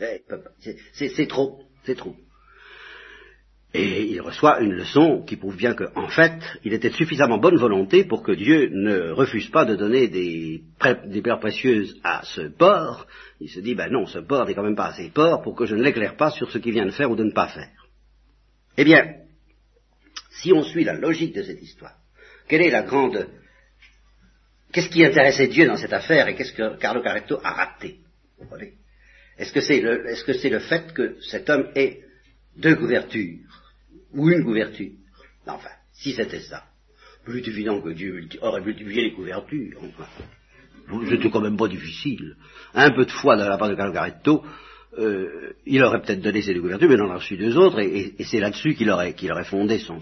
Eh, 0.00 0.22
c'est 0.92 1.28
trop, 1.28 1.62
c'est 1.84 1.96
trop. 1.96 2.16
Et 3.76 4.04
il 4.04 4.20
reçoit 4.20 4.60
une 4.60 4.72
leçon 4.72 5.24
qui 5.26 5.34
prouve 5.36 5.56
bien 5.56 5.74
qu'en 5.74 6.06
fait, 6.06 6.40
il 6.62 6.72
était 6.72 6.90
de 6.90 6.94
suffisamment 6.94 7.38
bonne 7.38 7.56
volonté 7.56 8.04
pour 8.04 8.22
que 8.22 8.30
Dieu 8.30 8.70
ne 8.72 9.10
refuse 9.10 9.48
pas 9.48 9.64
de 9.64 9.74
donner 9.74 10.06
des, 10.06 10.62
des 11.06 11.22
pierres 11.22 11.40
précieuses 11.40 11.98
à 12.04 12.22
ce 12.22 12.42
porc. 12.42 13.08
Il 13.40 13.50
se 13.50 13.58
dit, 13.58 13.74
ben 13.74 13.90
non, 13.90 14.06
ce 14.06 14.20
porc 14.20 14.46
n'est 14.46 14.54
quand 14.54 14.62
même 14.62 14.76
pas 14.76 14.90
assez 14.90 15.10
porc 15.10 15.42
pour 15.42 15.56
que 15.56 15.66
je 15.66 15.74
ne 15.74 15.82
l'éclaire 15.82 16.16
pas 16.16 16.30
sur 16.30 16.52
ce 16.52 16.58
qu'il 16.58 16.72
vient 16.72 16.86
de 16.86 16.92
faire 16.92 17.10
ou 17.10 17.16
de 17.16 17.24
ne 17.24 17.32
pas 17.32 17.48
faire. 17.48 17.88
Eh 18.78 18.84
bien, 18.84 19.16
si 20.30 20.52
on 20.52 20.62
suit 20.62 20.84
la 20.84 20.94
logique 20.94 21.34
de 21.34 21.42
cette 21.42 21.60
histoire, 21.60 21.96
quelle 22.46 22.62
est 22.62 22.70
la 22.70 22.84
grande... 22.84 23.26
Qu'est-ce 24.70 24.88
qui 24.88 25.04
intéressait 25.04 25.48
Dieu 25.48 25.66
dans 25.66 25.76
cette 25.76 25.92
affaire 25.92 26.28
et 26.28 26.36
qu'est-ce 26.36 26.52
que 26.52 26.76
Carlo 26.78 27.02
Caretto 27.02 27.40
a 27.42 27.50
raté? 27.50 27.98
Est-ce 29.36 29.52
que 29.52 29.60
c'est 29.60 29.80
le, 29.80 30.04
le 30.04 30.58
fait 30.60 30.92
que 30.92 31.16
cet 31.22 31.50
homme 31.50 31.70
ait 31.74 32.02
deux 32.56 32.76
couvertures? 32.76 33.63
Ou 34.14 34.30
une 34.30 34.44
couverture. 34.44 34.92
Enfin, 35.46 35.70
si 35.92 36.12
c'était 36.12 36.40
ça, 36.40 36.64
est 37.28 37.48
évident 37.48 37.80
que 37.80 37.90
Dieu 37.90 38.28
aurait 38.40 38.60
multiplié 38.60 39.02
les 39.02 39.12
couvertures. 39.12 39.78
Enfin, 39.82 40.08
c'était 41.08 41.30
quand 41.30 41.40
même 41.40 41.56
pas 41.56 41.68
difficile. 41.68 42.36
Un 42.74 42.90
peu 42.90 43.04
de 43.06 43.10
foi 43.10 43.36
de 43.36 43.42
la 43.42 43.56
part 43.56 43.70
de 43.70 43.74
Calgaretto, 43.74 44.44
euh, 44.98 45.54
il 45.66 45.82
aurait 45.82 46.02
peut-être 46.02 46.20
donné 46.20 46.42
ces 46.42 46.54
deux 46.54 46.60
couvertures, 46.60 46.88
mais 46.88 46.94
il 46.94 47.02
en 47.02 47.10
a 47.10 47.16
reçu 47.16 47.36
deux 47.36 47.56
autres, 47.56 47.80
et, 47.80 48.14
c'est 48.24 48.40
là-dessus 48.40 48.74
qu'il 48.74 48.90
aurait, 48.90 49.14
aurait 49.30 49.44
fondé 49.44 49.78
son. 49.78 50.00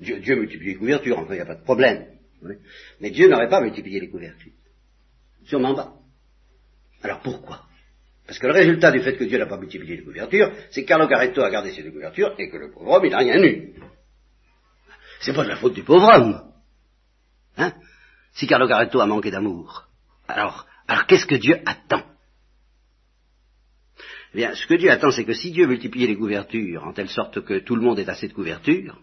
Dieu, 0.00 0.20
Dieu 0.20 0.36
multiplie 0.36 0.68
les 0.68 0.76
couvertures, 0.76 1.18
enfin, 1.18 1.32
il 1.34 1.36
n'y 1.36 1.42
a 1.42 1.46
pas 1.46 1.56
de 1.56 1.64
problème. 1.64 2.06
Mais 3.00 3.10
Dieu 3.10 3.28
n'aurait 3.28 3.48
pas 3.48 3.60
multiplié 3.60 4.00
les 4.00 4.10
couvertures. 4.10 4.52
Sûrement 5.44 5.74
pas. 5.74 5.94
Alors 7.02 7.20
pourquoi? 7.20 7.65
Parce 8.26 8.38
que 8.38 8.46
le 8.46 8.52
résultat 8.52 8.90
du 8.90 9.00
fait 9.00 9.16
que 9.16 9.24
Dieu 9.24 9.38
n'a 9.38 9.46
pas 9.46 9.58
multiplié 9.58 9.96
les 9.96 10.02
couvertures, 10.02 10.52
c'est 10.70 10.82
que 10.82 10.88
Carlo 10.88 11.06
Caretto 11.06 11.42
a 11.42 11.50
gardé 11.50 11.72
ses 11.72 11.88
couvertures 11.90 12.34
et 12.38 12.50
que 12.50 12.56
le 12.56 12.72
pauvre 12.72 12.92
homme, 12.92 13.04
il 13.04 13.10
n'a 13.10 13.18
rien 13.18 13.42
eu. 13.42 13.74
C'est 15.20 15.32
pas 15.32 15.44
de 15.44 15.48
la 15.48 15.56
faute 15.56 15.74
du 15.74 15.84
pauvre 15.84 16.08
homme. 16.12 16.42
Hein? 17.56 17.72
Si 18.32 18.46
Carlo 18.46 18.66
Caretto 18.66 19.00
a 19.00 19.06
manqué 19.06 19.30
d'amour. 19.30 19.86
Alors, 20.26 20.66
alors 20.88 21.06
qu'est-ce 21.06 21.26
que 21.26 21.36
Dieu 21.36 21.60
attend? 21.64 22.02
Eh 24.34 24.38
bien, 24.38 24.54
ce 24.54 24.66
que 24.66 24.74
Dieu 24.74 24.90
attend, 24.90 25.12
c'est 25.12 25.24
que 25.24 25.32
si 25.32 25.52
Dieu 25.52 25.66
multipliait 25.66 26.08
les 26.08 26.16
couvertures 26.16 26.84
en 26.84 26.92
telle 26.92 27.08
sorte 27.08 27.44
que 27.44 27.60
tout 27.60 27.76
le 27.76 27.82
monde 27.82 27.98
ait 28.00 28.10
assez 28.10 28.28
de 28.28 28.34
couvertures, 28.34 28.98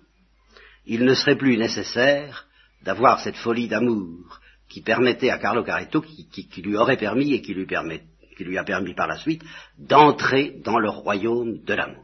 il 0.86 1.06
ne 1.06 1.14
serait 1.14 1.38
plus 1.38 1.58
nécessaire 1.58 2.46
d'avoir 2.84 3.22
cette 3.22 3.38
folie 3.38 3.70
d'amour 3.70 4.42
qui 4.70 4.82
permettait 4.82 5.30
à 5.30 5.38
Carlo 5.38 5.64
Caretto, 5.64 6.02
qui, 6.02 6.28
qui, 6.28 6.62
lui 6.62 6.76
aurait 6.76 6.98
permis 6.98 7.34
et 7.34 7.42
qui 7.42 7.54
lui 7.54 7.66
permet, 7.66 8.04
qui 8.36 8.44
lui 8.44 8.58
a 8.58 8.64
permis 8.64 8.94
par 8.94 9.08
la 9.08 9.18
suite 9.18 9.44
d'entrer 9.78 10.56
dans 10.64 10.80
le 10.80 10.90
royaume 10.90 11.64
de 11.64 11.74
l'amour. 11.74 12.04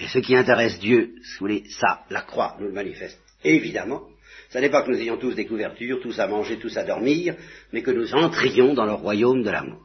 Et 0.00 0.08
ce 0.08 0.18
qui 0.18 0.36
intéresse 0.36 0.78
Dieu, 0.78 1.14
si 1.22 1.32
vous 1.34 1.40
voulez, 1.40 1.64
ça, 1.68 2.04
la 2.10 2.22
croix 2.22 2.56
nous 2.60 2.66
le 2.66 2.72
manifeste 2.72 3.20
évidemment. 3.44 4.02
Ce 4.50 4.58
n'est 4.58 4.70
pas 4.70 4.82
que 4.82 4.90
nous 4.90 5.00
ayons 5.00 5.18
tous 5.18 5.34
des 5.34 5.46
couvertures, 5.46 6.00
tous 6.00 6.18
à 6.18 6.26
manger, 6.26 6.58
tous 6.58 6.76
à 6.76 6.84
dormir, 6.84 7.36
mais 7.72 7.82
que 7.82 7.90
nous 7.90 8.14
entrions 8.14 8.74
dans 8.74 8.86
le 8.86 8.94
royaume 8.94 9.42
de 9.42 9.50
l'amour. 9.50 9.80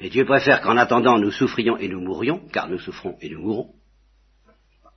Et 0.00 0.10
Dieu 0.10 0.24
préfère 0.24 0.60
qu'en 0.60 0.76
attendant 0.76 1.18
nous 1.18 1.30
souffrions 1.30 1.76
et 1.78 1.88
nous 1.88 2.00
mourions, 2.00 2.40
car 2.52 2.68
nous 2.68 2.78
souffrons 2.78 3.16
et 3.20 3.30
nous 3.30 3.40
mourrons. 3.40 3.72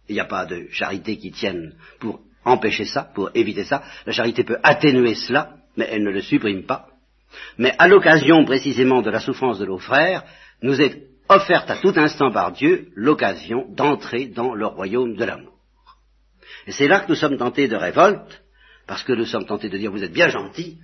Il 0.07 0.13
n'y 0.13 0.19
a 0.19 0.25
pas 0.25 0.45
de 0.45 0.67
charité 0.71 1.17
qui 1.17 1.31
tienne 1.31 1.75
pour 1.99 2.21
empêcher 2.43 2.85
ça, 2.85 3.03
pour 3.03 3.29
éviter 3.35 3.63
ça. 3.63 3.83
La 4.05 4.11
charité 4.11 4.43
peut 4.43 4.57
atténuer 4.63 5.15
cela, 5.15 5.57
mais 5.77 5.87
elle 5.91 6.03
ne 6.03 6.09
le 6.09 6.21
supprime 6.21 6.65
pas. 6.65 6.87
Mais 7.57 7.73
à 7.77 7.87
l'occasion 7.87 8.45
précisément 8.45 9.01
de 9.01 9.09
la 9.09 9.19
souffrance 9.19 9.59
de 9.59 9.65
nos 9.65 9.77
frères, 9.77 10.23
nous 10.61 10.81
est 10.81 11.03
offerte 11.27 11.69
à 11.69 11.77
tout 11.77 11.93
instant 11.95 12.31
par 12.31 12.51
Dieu 12.51 12.89
l'occasion 12.95 13.65
d'entrer 13.69 14.27
dans 14.27 14.55
le 14.55 14.65
royaume 14.65 15.15
de 15.15 15.23
l'amour. 15.23 15.57
Et 16.67 16.71
c'est 16.71 16.87
là 16.87 17.01
que 17.01 17.09
nous 17.09 17.15
sommes 17.15 17.37
tentés 17.37 17.67
de 17.67 17.75
révolte, 17.75 18.43
parce 18.87 19.03
que 19.03 19.13
nous 19.13 19.25
sommes 19.25 19.45
tentés 19.45 19.69
de 19.69 19.77
dire 19.77 19.91
vous 19.91 20.03
êtes 20.03 20.11
bien 20.11 20.29
gentils, 20.29 20.79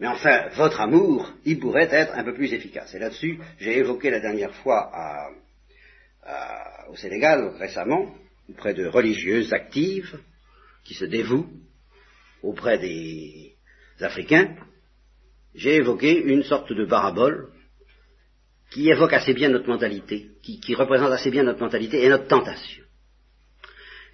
mais 0.00 0.08
enfin, 0.08 0.48
votre 0.56 0.80
amour, 0.80 1.32
il 1.44 1.58
pourrait 1.60 1.88
être 1.90 2.14
un 2.14 2.24
peu 2.24 2.34
plus 2.34 2.52
efficace. 2.52 2.94
Et 2.94 2.98
là-dessus, 2.98 3.38
j'ai 3.58 3.78
évoqué 3.78 4.10
la 4.10 4.20
dernière 4.20 4.54
fois 4.56 4.90
au 6.88 6.96
Sénégal, 6.96 7.54
récemment, 7.58 8.14
auprès 8.48 8.74
de 8.74 8.86
religieuses 8.86 9.52
actives, 9.52 10.18
qui 10.84 10.94
se 10.94 11.04
dévouent 11.04 11.48
auprès 12.42 12.78
des 12.78 13.54
Africains, 14.00 14.54
j'ai 15.54 15.76
évoqué 15.76 16.20
une 16.20 16.42
sorte 16.42 16.72
de 16.72 16.84
parabole 16.84 17.48
qui 18.70 18.90
évoque 18.90 19.12
assez 19.12 19.34
bien 19.34 19.50
notre 19.50 19.68
mentalité, 19.68 20.30
qui, 20.42 20.74
représente 20.74 21.12
assez 21.12 21.30
bien 21.30 21.44
notre 21.44 21.60
mentalité 21.60 22.04
et 22.04 22.08
notre 22.08 22.26
tentation. 22.26 22.82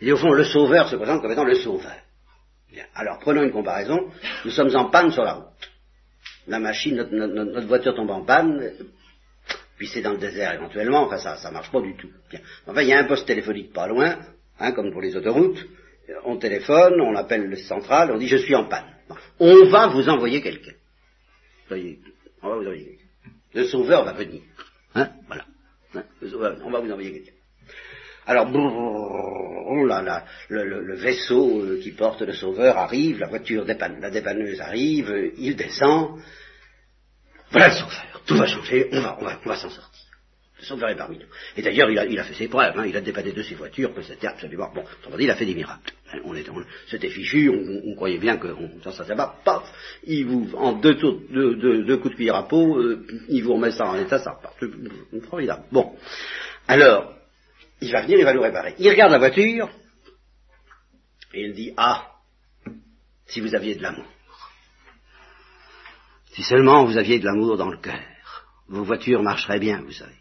Et 0.02 0.12
au 0.12 0.16
fond, 0.16 0.32
le 0.32 0.44
sauveur 0.44 0.88
se 0.88 0.96
présente 0.96 1.22
comme 1.22 1.32
étant 1.32 1.44
le 1.44 1.54
sauveur. 1.54 1.96
Alors, 2.94 3.18
prenons 3.18 3.42
une 3.42 3.52
comparaison. 3.52 4.10
Nous 4.44 4.50
sommes 4.50 4.74
en 4.76 4.90
panne 4.90 5.10
sur 5.10 5.24
la 5.24 5.34
route. 5.34 5.70
La 6.46 6.58
machine, 6.58 6.96
notre, 7.10 7.66
voiture 7.66 7.94
tombe 7.94 8.10
en 8.10 8.24
panne, 8.24 8.72
puis 9.76 9.88
c'est 9.88 10.02
dans 10.02 10.12
le 10.12 10.18
désert 10.18 10.54
éventuellement, 10.54 11.04
enfin 11.04 11.18
ça, 11.18 11.36
ça 11.36 11.50
marche 11.50 11.70
pas 11.70 11.80
du 11.80 11.96
tout. 11.96 12.08
Enfin, 12.66 12.82
il 12.82 12.88
y 12.88 12.92
a 12.92 12.98
un 12.98 13.04
poste 13.04 13.26
téléphonique 13.26 13.72
pas 13.72 13.86
loin, 13.86 14.18
hein, 14.58 14.72
comme 14.72 14.90
pour 14.92 15.00
les 15.00 15.16
autoroutes. 15.16 15.66
On 16.24 16.38
téléphone, 16.38 17.00
on 17.00 17.14
appelle 17.14 17.46
le 17.46 17.56
central, 17.56 18.10
on 18.10 18.18
dit 18.18 18.26
je 18.26 18.38
suis 18.38 18.54
en 18.54 18.64
panne. 18.64 18.86
On 19.38 19.64
va 19.66 19.88
vous 19.88 20.08
envoyer 20.08 20.40
quelqu'un 20.42 20.72
on 22.42 22.48
va 22.48 22.54
vous 22.56 22.62
envoyer. 22.62 22.98
Le 23.54 23.66
sauveur 23.66 24.04
va 24.04 24.12
venir. 24.12 24.42
Hein 24.94 25.10
Voilà. 25.26 25.44
Hein 25.94 26.04
on 26.64 26.70
va 26.70 26.80
vous 26.80 26.90
envoyer 26.90 27.12
quelqu'un. 27.12 27.32
Alors, 28.26 28.48
oh 28.54 29.84
là, 29.86 30.24
le, 30.48 30.94
vaisseau 30.96 31.62
euh, 31.62 31.80
qui 31.82 31.92
porte 31.92 32.22
le 32.22 32.32
sauveur 32.32 32.76
arrive, 32.76 33.18
la 33.18 33.28
voiture 33.28 33.64
dépanne, 33.64 34.00
la 34.00 34.10
dépanneuse 34.10 34.60
arrive, 34.60 35.32
il 35.36 35.56
descend. 35.56 36.20
Voilà 37.50 37.68
le 37.68 37.74
sauveur. 37.74 38.22
Tout 38.26 38.36
va 38.36 38.46
changer, 38.46 38.88
on 38.92 39.00
va, 39.00 39.18
on 39.20 39.24
va, 39.24 39.40
on 39.44 39.48
va 39.48 39.56
s'en 39.56 39.70
sortir. 39.70 39.89
Parmi 40.96 41.18
nous. 41.18 41.26
Et 41.56 41.62
d'ailleurs, 41.62 41.90
il 41.90 42.18
a, 42.18 42.24
fait 42.24 42.34
ses 42.34 42.48
preuves, 42.48 42.78
hein, 42.78 42.84
il 42.86 42.96
a 42.96 43.00
dépanné 43.00 43.32
de 43.32 43.42
ses 43.42 43.54
voitures, 43.54 43.94
que 43.94 44.02
c'était 44.02 44.26
absolument... 44.26 44.70
Bon, 44.74 44.84
on 45.06 45.10
va 45.10 45.16
dire, 45.16 45.26
il 45.26 45.30
a 45.30 45.36
fait 45.36 45.46
des 45.46 45.54
miracles. 45.54 45.92
Hein, 46.12 46.18
on 46.24 46.34
était, 46.34 46.50
c'était 46.88 47.08
fichu, 47.08 47.48
on, 47.48 47.94
croyait 47.94 48.18
bien 48.18 48.36
que 48.36 48.48
ça, 48.84 48.92
ça, 48.92 49.14
va, 49.14 49.36
paf, 49.44 49.72
il 50.04 50.26
vous, 50.26 50.54
en 50.56 50.72
deux, 50.72 50.94
deux, 50.94 51.96
coups 51.98 52.10
de 52.10 52.16
cuillère 52.16 52.36
à 52.36 52.48
peau, 52.48 52.76
euh, 52.76 53.06
il 53.28 53.42
vous 53.42 53.54
remet 53.54 53.70
ça 53.70 53.86
en 53.86 53.96
état, 53.96 54.18
ça 54.18 54.32
repart. 54.32 54.54
Formidable. 55.28 55.64
Bon. 55.72 55.96
Alors, 56.68 57.14
il 57.80 57.90
va 57.90 58.02
venir, 58.02 58.18
il 58.18 58.24
va 58.24 58.34
nous 58.34 58.42
réparer. 58.42 58.74
Il 58.78 58.88
regarde 58.90 59.12
la 59.12 59.18
voiture, 59.18 59.70
et 61.32 61.42
il 61.42 61.54
dit, 61.54 61.72
ah, 61.76 62.06
si 63.26 63.40
vous 63.40 63.54
aviez 63.54 63.76
de 63.76 63.82
l'amour. 63.82 64.06
Si 66.32 66.42
seulement 66.42 66.84
vous 66.84 66.96
aviez 66.96 67.18
de 67.18 67.24
l'amour 67.24 67.56
dans 67.56 67.70
le 67.70 67.78
cœur, 67.78 67.98
vos 68.68 68.84
voitures 68.84 69.22
marcheraient 69.22 69.58
bien, 69.58 69.82
vous 69.82 69.92
savez 69.92 70.19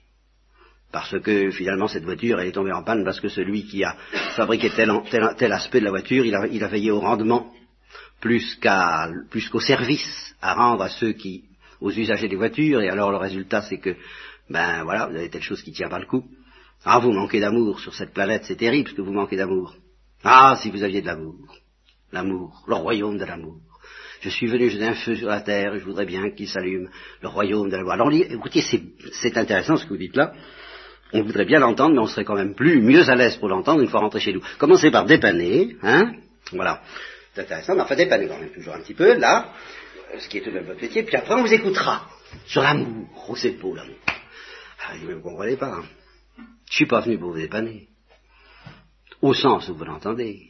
parce 0.91 1.19
que 1.19 1.51
finalement 1.51 1.88
cette 1.88 2.03
voiture 2.03 2.39
elle 2.39 2.48
est 2.48 2.53
tombée 2.53 2.72
en 2.72 2.84
panne 2.84 3.03
parce 3.03 3.19
que 3.19 3.29
celui 3.29 3.65
qui 3.65 3.84
a 3.84 3.96
fabriqué 4.36 4.69
tel, 4.72 4.91
tel, 5.38 5.51
aspect 5.51 5.79
de 5.79 5.86
la 5.86 5.91
voiture, 5.91 6.25
il 6.25 6.36
a, 6.36 6.48
il 6.48 6.63
a 6.63 6.67
veillé 6.67 6.91
au 6.91 7.00
rendement 7.00 7.51
plus 8.19 8.55
qu'à 8.55 9.10
plus 9.29 9.48
qu'au 9.50 9.60
service 9.60 10.36
à 10.41 10.53
rendre 10.53 10.84
à 10.84 10.89
ceux 10.89 11.13
qui 11.13 11.46
aux 11.79 11.91
usagers 11.91 12.27
des 12.27 12.36
voitures 12.36 12.81
et 12.81 12.89
alors 12.89 13.12
le 13.12 13.17
résultat 13.17 13.62
c'est 13.62 13.77
que 13.77 13.96
ben 14.50 14.84
voilà 14.84 15.08
vous 15.08 15.15
avez 15.15 15.29
telle 15.29 15.43
chose 15.43 15.62
qui 15.62 15.72
tient 15.72 15.89
pas 15.89 16.00
le 16.00 16.05
coup. 16.05 16.25
Ah 16.86 17.00
vous 17.00 17.12
manquez 17.12 17.39
d'amour 17.39 17.79
sur 17.79 17.93
cette 17.93 18.13
planète 18.13 18.43
c'est 18.46 18.55
terrible 18.55 18.89
ce 18.89 18.96
que 18.96 19.01
vous 19.01 19.13
manquez 19.13 19.38
d'amour. 19.38 19.75
Ah 20.24 20.58
si 20.62 20.72
vous 20.72 20.84
aviez 20.84 21.01
de 21.01 21.08
l'amour, 21.08 21.36
l'amour, 22.12 22.63
le 22.67 22.75
royaume 22.75 23.17
de 23.17 23.25
l'amour. 23.25 23.58
Je 24.22 24.29
suis 24.29 24.48
venu 24.48 24.69
jeter 24.69 24.86
un 24.86 24.96
feu 24.96 25.15
sur 25.15 25.29
la 25.29 25.39
terre, 25.39 25.75
et 25.75 25.79
je 25.79 25.86
voudrais 25.86 26.05
bien 26.05 26.29
qu'il 26.31 26.50
s'allume, 26.50 26.89
le 27.22 27.27
royaume 27.29 27.69
de 27.69 27.77
l'amour. 27.77 27.93
Alors 27.93 28.12
écoutez, 28.12 28.62
c'est 28.62 29.38
intéressant 29.38 29.77
ce 29.77 29.86
que 29.86 29.89
vous 29.89 29.98
dites 29.98 30.17
là, 30.17 30.34
on 31.13 31.24
voudrait 31.24 31.46
bien 31.46 31.60
l'entendre, 31.60 31.96
mais 31.96 32.01
on 32.01 32.08
serait 32.08 32.25
quand 32.25 32.36
même 32.36 32.56
plus, 32.56 32.82
mieux 32.82 33.10
à 33.10 33.16
l'aise 33.16 33.36
pour 33.38 33.50
l'entendre 33.50 33.82
une 33.82 33.89
fois 33.89 34.01
rentré 34.01 34.20
chez 34.20 34.34
nous. 34.34 34.42
Commencez 34.58 34.92
par 34.92 35.06
dépanner, 35.06 35.75
hein, 35.82 36.13
voilà. 36.51 36.82
C'est 37.34 37.42
intéressant, 37.42 37.75
mais 37.75 37.82
enfin 37.82 37.96
dépanner 37.96 38.28
quand 38.28 38.39
même 38.39 38.51
toujours 38.51 38.75
un 38.75 38.82
petit 38.82 38.94
peu, 38.94 39.18
là, 39.18 39.51
euh, 40.13 40.20
ce 40.20 40.28
qui 40.28 40.38
est 40.38 40.42
tout 40.42 40.50
de 40.50 40.56
même 40.56 40.66
votre 40.66 40.82
métier, 40.82 41.04
puis 41.04 41.16
après 41.16 41.36
on 41.36 41.42
vous 41.42 41.54
écoutera 41.54 42.08
sur 42.46 42.62
l'amour. 42.62 43.08
Oh, 43.28 43.36
c'est 43.36 43.56
l'amour. 43.62 43.96
Ah, 44.08 44.94
vous 45.01 45.12
ne 45.12 45.20
comprenez 45.20 45.58
pas. 45.58 45.74
Hein. 45.74 45.84
Je 46.70 46.75
suis 46.75 46.86
pas 46.86 47.01
venu 47.01 47.18
pour 47.18 47.32
vous 47.32 47.39
dépanner. 47.39 47.88
Au 49.22 49.34
sens 49.34 49.68
où 49.70 49.75
vous 49.75 49.84
l'entendez. 49.84 50.50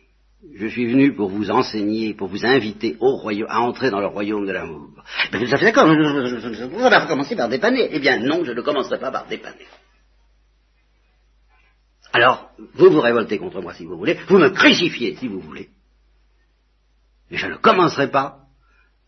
Je 0.56 0.68
suis 0.68 0.88
venu 0.88 1.14
pour 1.14 1.30
vous 1.30 1.52
enseigner, 1.52 2.14
pour 2.14 2.30
vous 2.30 2.46
inviter 2.46 2.96
au 3.02 3.18
royaume, 3.18 3.50
à 3.50 3.60
entrer 3.60 3.90
dans 3.90 4.00
le 4.00 4.08
royaume 4.08 4.46
de 4.46 4.54
l'amour. 4.54 4.90
Mais 5.34 5.40
vous 5.40 5.54
êtes 5.54 5.62
d'accord, 5.62 5.88
vous 5.88 6.86
allez 6.86 7.08
commencer 7.08 7.36
par 7.36 7.50
dépanner. 7.50 7.90
Eh 7.92 8.00
bien 8.00 8.20
non, 8.20 8.46
je 8.46 8.52
ne 8.52 8.62
commencerai 8.62 9.00
pas 9.00 9.12
par 9.12 9.28
dépanner. 9.28 9.66
Alors, 12.12 12.52
vous 12.74 12.90
vous 12.90 13.02
révoltez 13.02 13.38
contre 13.38 13.62
moi 13.62 13.74
si 13.74 13.86
vous 13.86 13.98
voulez, 13.98 14.18
vous 14.28 14.40
me 14.40 14.50
crucifiez 14.50 15.16
si 15.16 15.28
vous 15.28 15.40
voulez, 15.40 15.70
mais 17.30 17.38
je 17.38 17.48
ne 17.48 17.56
commencerai 17.56 18.10
pas 18.10 18.40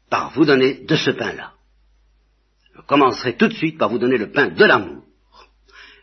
par 0.10 0.32
vous 0.32 0.46
donner 0.46 0.86
de 0.86 0.96
ce 0.96 1.12
pain-là. 1.12 1.54
Je 2.76 2.82
commencerai 2.82 3.36
tout 3.36 3.48
de 3.48 3.54
suite 3.54 3.78
par 3.78 3.90
vous 3.90 3.98
donner 3.98 4.18
le 4.18 4.32
pain 4.32 4.50
de 4.50 4.66
l'amour. 4.66 5.04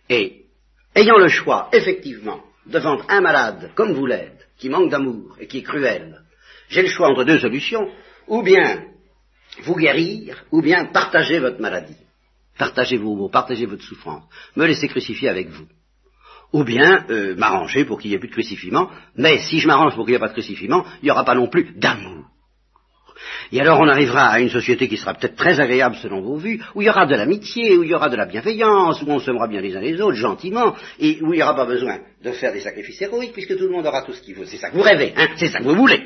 Et 0.09 0.47
ayant 0.95 1.19
le 1.19 1.29
choix, 1.29 1.69
effectivement, 1.73 2.43
de 2.67 2.79
vendre 2.79 3.05
un 3.09 3.21
malade 3.21 3.71
comme 3.75 3.93
vous 3.93 4.07
l'êtes, 4.07 4.49
qui 4.59 4.69
manque 4.69 4.91
d'amour 4.91 5.37
et 5.39 5.47
qui 5.47 5.59
est 5.59 5.63
cruel, 5.63 6.23
j'ai 6.69 6.83
le 6.83 6.89
choix 6.89 7.09
entre 7.09 7.25
deux 7.25 7.39
solutions, 7.39 7.91
ou 8.27 8.43
bien 8.43 8.85
vous 9.63 9.77
guérir, 9.77 10.45
ou 10.51 10.61
bien 10.61 10.87
partager 10.87 11.39
votre 11.39 11.61
maladie. 11.61 11.97
Partagez 12.59 12.99
vos 12.99 13.15
maux, 13.15 13.29
partagez 13.29 13.67
votre 13.67 13.85
souffrance, 13.85 14.25
me 14.57 14.67
laisser 14.67 14.89
crucifier 14.89 15.29
avec 15.29 15.49
vous. 15.49 15.67
Ou 16.53 16.65
bien 16.65 17.05
euh, 17.11 17.35
m'arranger 17.37 17.85
pour 17.85 18.01
qu'il 18.01 18.11
n'y 18.11 18.17
ait 18.17 18.19
plus 18.19 18.29
de 18.29 18.35
crucifiement, 18.35 18.91
mais 19.17 19.39
si 19.39 19.61
je 19.61 19.67
m'arrange 19.67 19.95
pour 19.95 20.05
qu'il 20.05 20.13
n'y 20.13 20.17
ait 20.17 20.21
pas 20.21 20.29
de 20.29 20.33
crucifiement, 20.33 20.85
il 21.03 21.07
n'y 21.07 21.11
aura 21.11 21.25
pas 21.25 21.35
non 21.35 21.49
plus 21.49 21.73
d'amour. 21.77 22.25
Et 23.53 23.61
alors 23.61 23.81
on 23.81 23.89
arrivera 23.89 24.29
à 24.29 24.41
une 24.41 24.49
société 24.49 24.89
qui 24.89 24.97
sera 24.97 25.15
peut-être 25.15 25.37
très 25.37 25.61
agréable 25.61 25.97
selon 25.97 26.21
vos 26.21 26.37
vues, 26.37 26.61
où 26.75 26.83
il 26.83 26.87
y 26.87 26.91
aura 26.91 27.07
de 27.07 27.15
l'amitié, 27.15 27.77
où 27.77 27.83
il 27.83 27.91
y 27.91 27.95
aura 27.95 28.09
de 28.09 28.17
la 28.17 28.27
bienveillance, 28.27 29.03
où 29.03 29.11
on 29.11 29.19
s'aimera 29.19 29.49
bien 29.49 29.61
les 29.61 29.77
uns 29.77 29.81
les 29.81 30.01
autres, 30.01 30.17
gentiment, 30.17 30.75
et 30.99 31.19
où 31.23 31.33
il 31.33 31.37
n'y 31.37 31.43
aura 31.43 31.57
pas 31.57 31.67
besoin 31.67 31.99
de 32.23 32.33
faire 32.33 32.53
des 32.53 32.61
sacrifices 32.61 33.01
héroïques, 33.01 33.33
puisque 33.33 33.57
tout 33.57 33.65
le 33.65 33.71
monde 33.71 33.87
aura 33.87 34.03
tout 34.03 34.13
ce 34.13 34.23
qu'il 34.23 34.35
veut. 34.35 34.47
C'est 34.47 34.59
ça 34.59 34.71
que 34.71 34.77
vous 34.77 34.83
rêvez, 34.83 35.13
hein 35.17 35.29
c'est 35.37 35.49
ça 35.49 35.59
que 35.59 35.65
vous 35.65 35.77
voulez. 35.77 36.03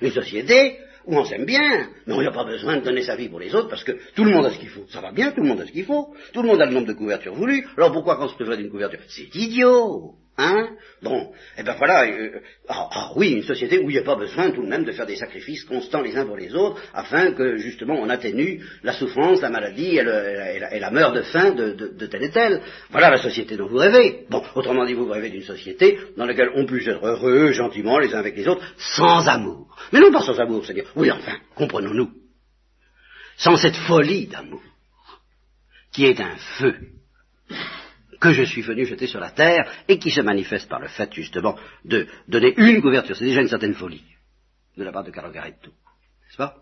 Une 0.00 0.10
société 0.10 0.78
où 1.06 1.16
on 1.16 1.24
s'aime 1.24 1.44
bien, 1.44 1.88
mais 2.06 2.14
on 2.14 2.20
n'a 2.20 2.32
pas 2.32 2.44
besoin 2.44 2.76
de 2.78 2.82
donner 2.82 3.02
sa 3.02 3.16
vie 3.16 3.28
pour 3.28 3.40
les 3.40 3.54
autres, 3.54 3.68
parce 3.68 3.84
que 3.84 3.92
tout 4.14 4.24
le 4.24 4.32
monde 4.32 4.46
a 4.46 4.50
ce 4.50 4.58
qu'il 4.58 4.68
faut. 4.68 4.86
Ça 4.88 5.00
va 5.00 5.12
bien, 5.12 5.32
tout 5.32 5.40
le 5.40 5.48
monde 5.48 5.60
a 5.60 5.66
ce 5.66 5.72
qu'il 5.72 5.84
faut, 5.84 6.14
tout 6.32 6.42
le 6.42 6.48
monde 6.48 6.60
a 6.60 6.66
le 6.66 6.72
nombre 6.72 6.88
de 6.88 6.92
couvertures 6.92 7.34
voulues, 7.34 7.66
alors 7.76 7.92
pourquoi 7.92 8.16
qu'on 8.16 8.28
se 8.28 8.38
devrait 8.38 8.56
d'une 8.56 8.70
couverture 8.70 9.00
C'est 9.08 9.34
idiot 9.34 10.16
Hein? 10.38 10.68
Bon, 11.02 11.32
eh 11.56 11.62
ben 11.62 11.74
voilà, 11.78 12.04
euh, 12.04 12.40
ah, 12.68 12.88
ah 12.92 13.10
oui, 13.16 13.30
une 13.30 13.42
société 13.42 13.78
où 13.78 13.88
il 13.88 13.94
n'y 13.94 13.98
a 13.98 14.02
pas 14.02 14.16
besoin 14.16 14.50
tout 14.50 14.62
de 14.62 14.68
même 14.68 14.84
de 14.84 14.92
faire 14.92 15.06
des 15.06 15.16
sacrifices 15.16 15.64
constants 15.64 16.02
les 16.02 16.14
uns 16.14 16.26
pour 16.26 16.36
les 16.36 16.54
autres, 16.54 16.78
afin 16.92 17.32
que 17.32 17.56
justement 17.56 17.94
on 17.94 18.10
atténue 18.10 18.62
la 18.82 18.92
souffrance, 18.92 19.40
la 19.40 19.48
maladie 19.48 19.96
et, 19.96 20.02
la, 20.02 20.74
et 20.74 21.12
de 21.12 21.22
faim 21.22 21.52
de, 21.52 21.72
de, 21.72 22.06
tel 22.06 22.22
et 22.22 22.30
tel. 22.30 22.60
Voilà 22.90 23.08
la 23.08 23.16
société 23.16 23.56
dont 23.56 23.66
vous 23.66 23.78
rêvez. 23.78 24.26
Bon, 24.28 24.42
autrement 24.54 24.84
dit, 24.84 24.92
vous 24.92 25.08
rêvez 25.08 25.30
d'une 25.30 25.42
société 25.42 25.98
dans 26.18 26.26
laquelle 26.26 26.50
on 26.54 26.66
puisse 26.66 26.86
être 26.86 27.06
heureux, 27.06 27.52
gentiment, 27.52 27.98
les 27.98 28.14
uns 28.14 28.18
avec 28.18 28.36
les 28.36 28.46
autres, 28.46 28.62
sans 28.76 29.26
amour. 29.28 29.74
Mais 29.92 30.00
non 30.00 30.12
pas 30.12 30.20
sans 30.20 30.38
amour, 30.38 30.66
c'est-à-dire, 30.66 30.90
oui 30.96 31.10
enfin, 31.10 31.38
comprenons-nous, 31.54 32.10
sans 33.38 33.56
cette 33.56 33.76
folie 33.76 34.26
d'amour, 34.26 34.62
qui 35.92 36.04
est 36.04 36.20
un 36.20 36.36
feu 36.58 36.74
que 38.20 38.32
je 38.32 38.42
suis 38.42 38.62
venu 38.62 38.86
jeter 38.86 39.06
sur 39.06 39.20
la 39.20 39.30
terre 39.30 39.70
et 39.88 39.98
qui 39.98 40.10
se 40.10 40.20
manifeste 40.20 40.68
par 40.68 40.80
le 40.80 40.88
fait 40.88 41.12
justement 41.12 41.56
de 41.84 42.06
donner 42.28 42.54
une 42.56 42.80
couverture. 42.82 43.16
C'est 43.16 43.24
déjà 43.24 43.40
une 43.40 43.48
certaine 43.48 43.74
folie 43.74 44.04
de 44.76 44.84
la 44.84 44.92
part 44.92 45.04
de 45.04 45.10
Carogaretto, 45.10 45.70
n'est-ce 45.70 46.36
pas? 46.36 46.56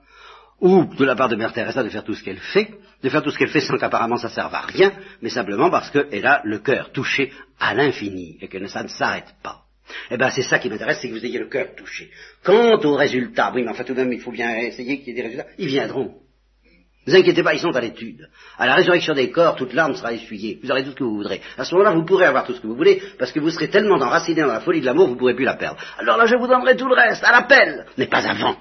Ou 0.61 0.85
de 0.85 1.05
la 1.05 1.17
part 1.17 1.29
de 1.29 1.37
Mère 1.37 1.53
Teresa 1.53 1.83
de 1.83 1.89
faire 1.89 2.05
tout 2.05 2.15
ce 2.15 2.23
qu'elle 2.23 2.39
fait, 2.39 2.71
de 3.03 3.09
faire 3.09 3.23
tout 3.23 3.31
ce 3.31 3.39
qu'elle 3.39 3.49
fait 3.49 3.61
sans 3.61 3.77
qu'apparemment 3.77 4.17
ça 4.17 4.29
serve 4.29 4.55
à 4.55 4.61
rien, 4.61 4.93
mais 5.21 5.29
simplement 5.29 5.69
parce 5.71 5.91
qu'elle 5.91 6.27
a 6.27 6.41
le 6.45 6.59
cœur 6.59 6.93
touché 6.93 7.33
à 7.59 7.75
l'infini 7.75 8.39
et 8.41 8.49
que 8.49 8.65
ça 8.69 8.83
ne 8.83 8.89
s'arrête 8.89 9.35
pas. 9.43 9.65
Eh 10.11 10.17
bien, 10.17 10.31
c'est 10.31 10.43
ça 10.43 10.59
qui 10.59 10.71
m'intéresse, 10.71 10.99
c'est 11.01 11.09
que 11.09 11.15
vous 11.15 11.25
ayez 11.25 11.39
le 11.39 11.49
cœur 11.49 11.75
touché. 11.75 12.11
Quant 12.43 12.81
aux 12.81 12.97
résultats, 12.97 13.53
oui, 13.55 13.63
mais 13.63 13.71
enfin 13.71 13.85
tout 13.85 13.93
de 13.93 14.01
même, 14.01 14.13
il 14.13 14.21
faut 14.21 14.33
bien 14.33 14.57
essayer 14.57 14.99
qu'il 15.01 15.09
y 15.09 15.11
ait 15.11 15.23
des 15.23 15.29
résultats, 15.29 15.47
ils 15.59 15.69
viendront. 15.69 16.15
Ne 17.07 17.13
vous 17.13 17.19
inquiétez 17.19 17.43
pas, 17.43 17.55
ils 17.55 17.61
sont 17.61 17.75
à 17.77 17.81
l'étude. 17.81 18.29
À 18.57 18.67
la 18.67 18.75
résurrection 18.75 19.15
des 19.15 19.31
corps, 19.31 19.57
toute 19.57 19.75
larme 19.75 19.95
sera 19.95 20.13
essuyée. 20.13 20.59
Vous 20.63 20.71
aurez 20.71 20.85
tout 20.85 20.91
ce 20.93 20.97
que 20.97 21.05
vous 21.05 21.17
voudrez. 21.17 21.43
À 21.59 21.65
ce 21.65 21.75
moment-là, 21.75 21.95
vous 21.95 22.05
pourrez 22.05 22.25
avoir 22.25 22.47
tout 22.47 22.55
ce 22.55 22.61
que 22.61 22.67
vous 22.67 22.77
voulez, 22.77 23.03
parce 23.19 23.31
que 23.31 23.41
vous 23.41 23.51
serez 23.51 23.69
tellement 23.69 23.97
enraciné 23.97 24.41
dans 24.41 24.47
la 24.47 24.61
folie 24.61 24.81
de 24.81 24.87
l'amour, 24.87 25.09
vous 25.09 25.15
ne 25.15 25.19
pourrez 25.19 25.35
plus 25.35 25.45
la 25.45 25.55
perdre. 25.55 25.79
Alors 25.99 26.17
là, 26.17 26.25
je 26.25 26.37
vous 26.37 26.47
donnerai 26.47 26.77
tout 26.77 26.89
le 26.89 26.95
reste, 26.95 27.23
à 27.23 27.33
l'appel, 27.33 27.87
mais 27.99 28.07
pas 28.07 28.27
avant. 28.27 28.57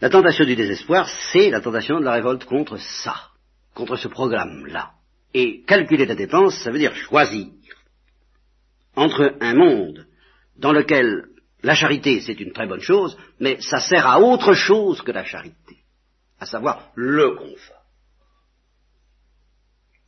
La 0.00 0.10
tentation 0.10 0.44
du 0.44 0.54
désespoir, 0.54 1.08
c'est 1.32 1.50
la 1.50 1.60
tentation 1.60 1.98
de 1.98 2.04
la 2.04 2.12
révolte 2.12 2.44
contre 2.44 2.78
ça, 2.78 3.14
contre 3.74 3.96
ce 3.96 4.08
programme-là. 4.08 4.90
Et 5.32 5.62
calculer 5.62 6.06
la 6.06 6.14
dépense, 6.14 6.58
ça 6.62 6.70
veut 6.70 6.78
dire 6.78 6.94
choisir 6.94 7.48
entre 8.94 9.34
un 9.40 9.54
monde 9.54 10.06
dans 10.56 10.72
lequel 10.72 11.24
la 11.64 11.74
charité, 11.74 12.20
c'est 12.20 12.38
une 12.40 12.52
très 12.52 12.66
bonne 12.66 12.82
chose, 12.82 13.16
mais 13.40 13.58
ça 13.60 13.80
sert 13.80 14.06
à 14.06 14.20
autre 14.20 14.52
chose 14.52 15.00
que 15.00 15.12
la 15.12 15.24
charité, 15.24 15.78
à 16.38 16.44
savoir 16.44 16.90
le 16.94 17.30
confort. 17.34 17.82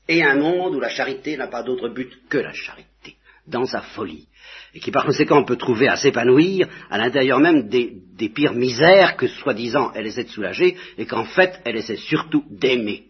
Et 0.06 0.22
un 0.22 0.36
monde 0.36 0.74
où 0.74 0.80
la 0.80 0.90
charité 0.90 1.36
n'a 1.36 1.48
pas 1.48 1.62
d'autre 1.62 1.88
but 1.88 2.12
que 2.28 2.36
la 2.36 2.52
charité, 2.52 3.16
dans 3.46 3.64
sa 3.64 3.80
folie, 3.80 4.28
et 4.74 4.80
qui 4.80 4.90
par 4.90 5.06
conséquent 5.06 5.44
peut 5.44 5.56
trouver 5.56 5.88
à 5.88 5.96
s'épanouir 5.96 6.68
à 6.90 6.98
l'intérieur 6.98 7.40
même 7.40 7.68
des, 7.68 8.28
pires 8.28 8.52
misères 8.52 9.16
que 9.16 9.26
soi-disant 9.26 9.92
elle 9.94 10.06
essaie 10.06 10.24
de 10.24 10.28
soulager, 10.28 10.76
et 10.98 11.06
qu'en 11.06 11.24
fait 11.24 11.58
elle 11.64 11.76
essaie 11.76 11.96
surtout 11.96 12.44
d'aimer. 12.50 13.05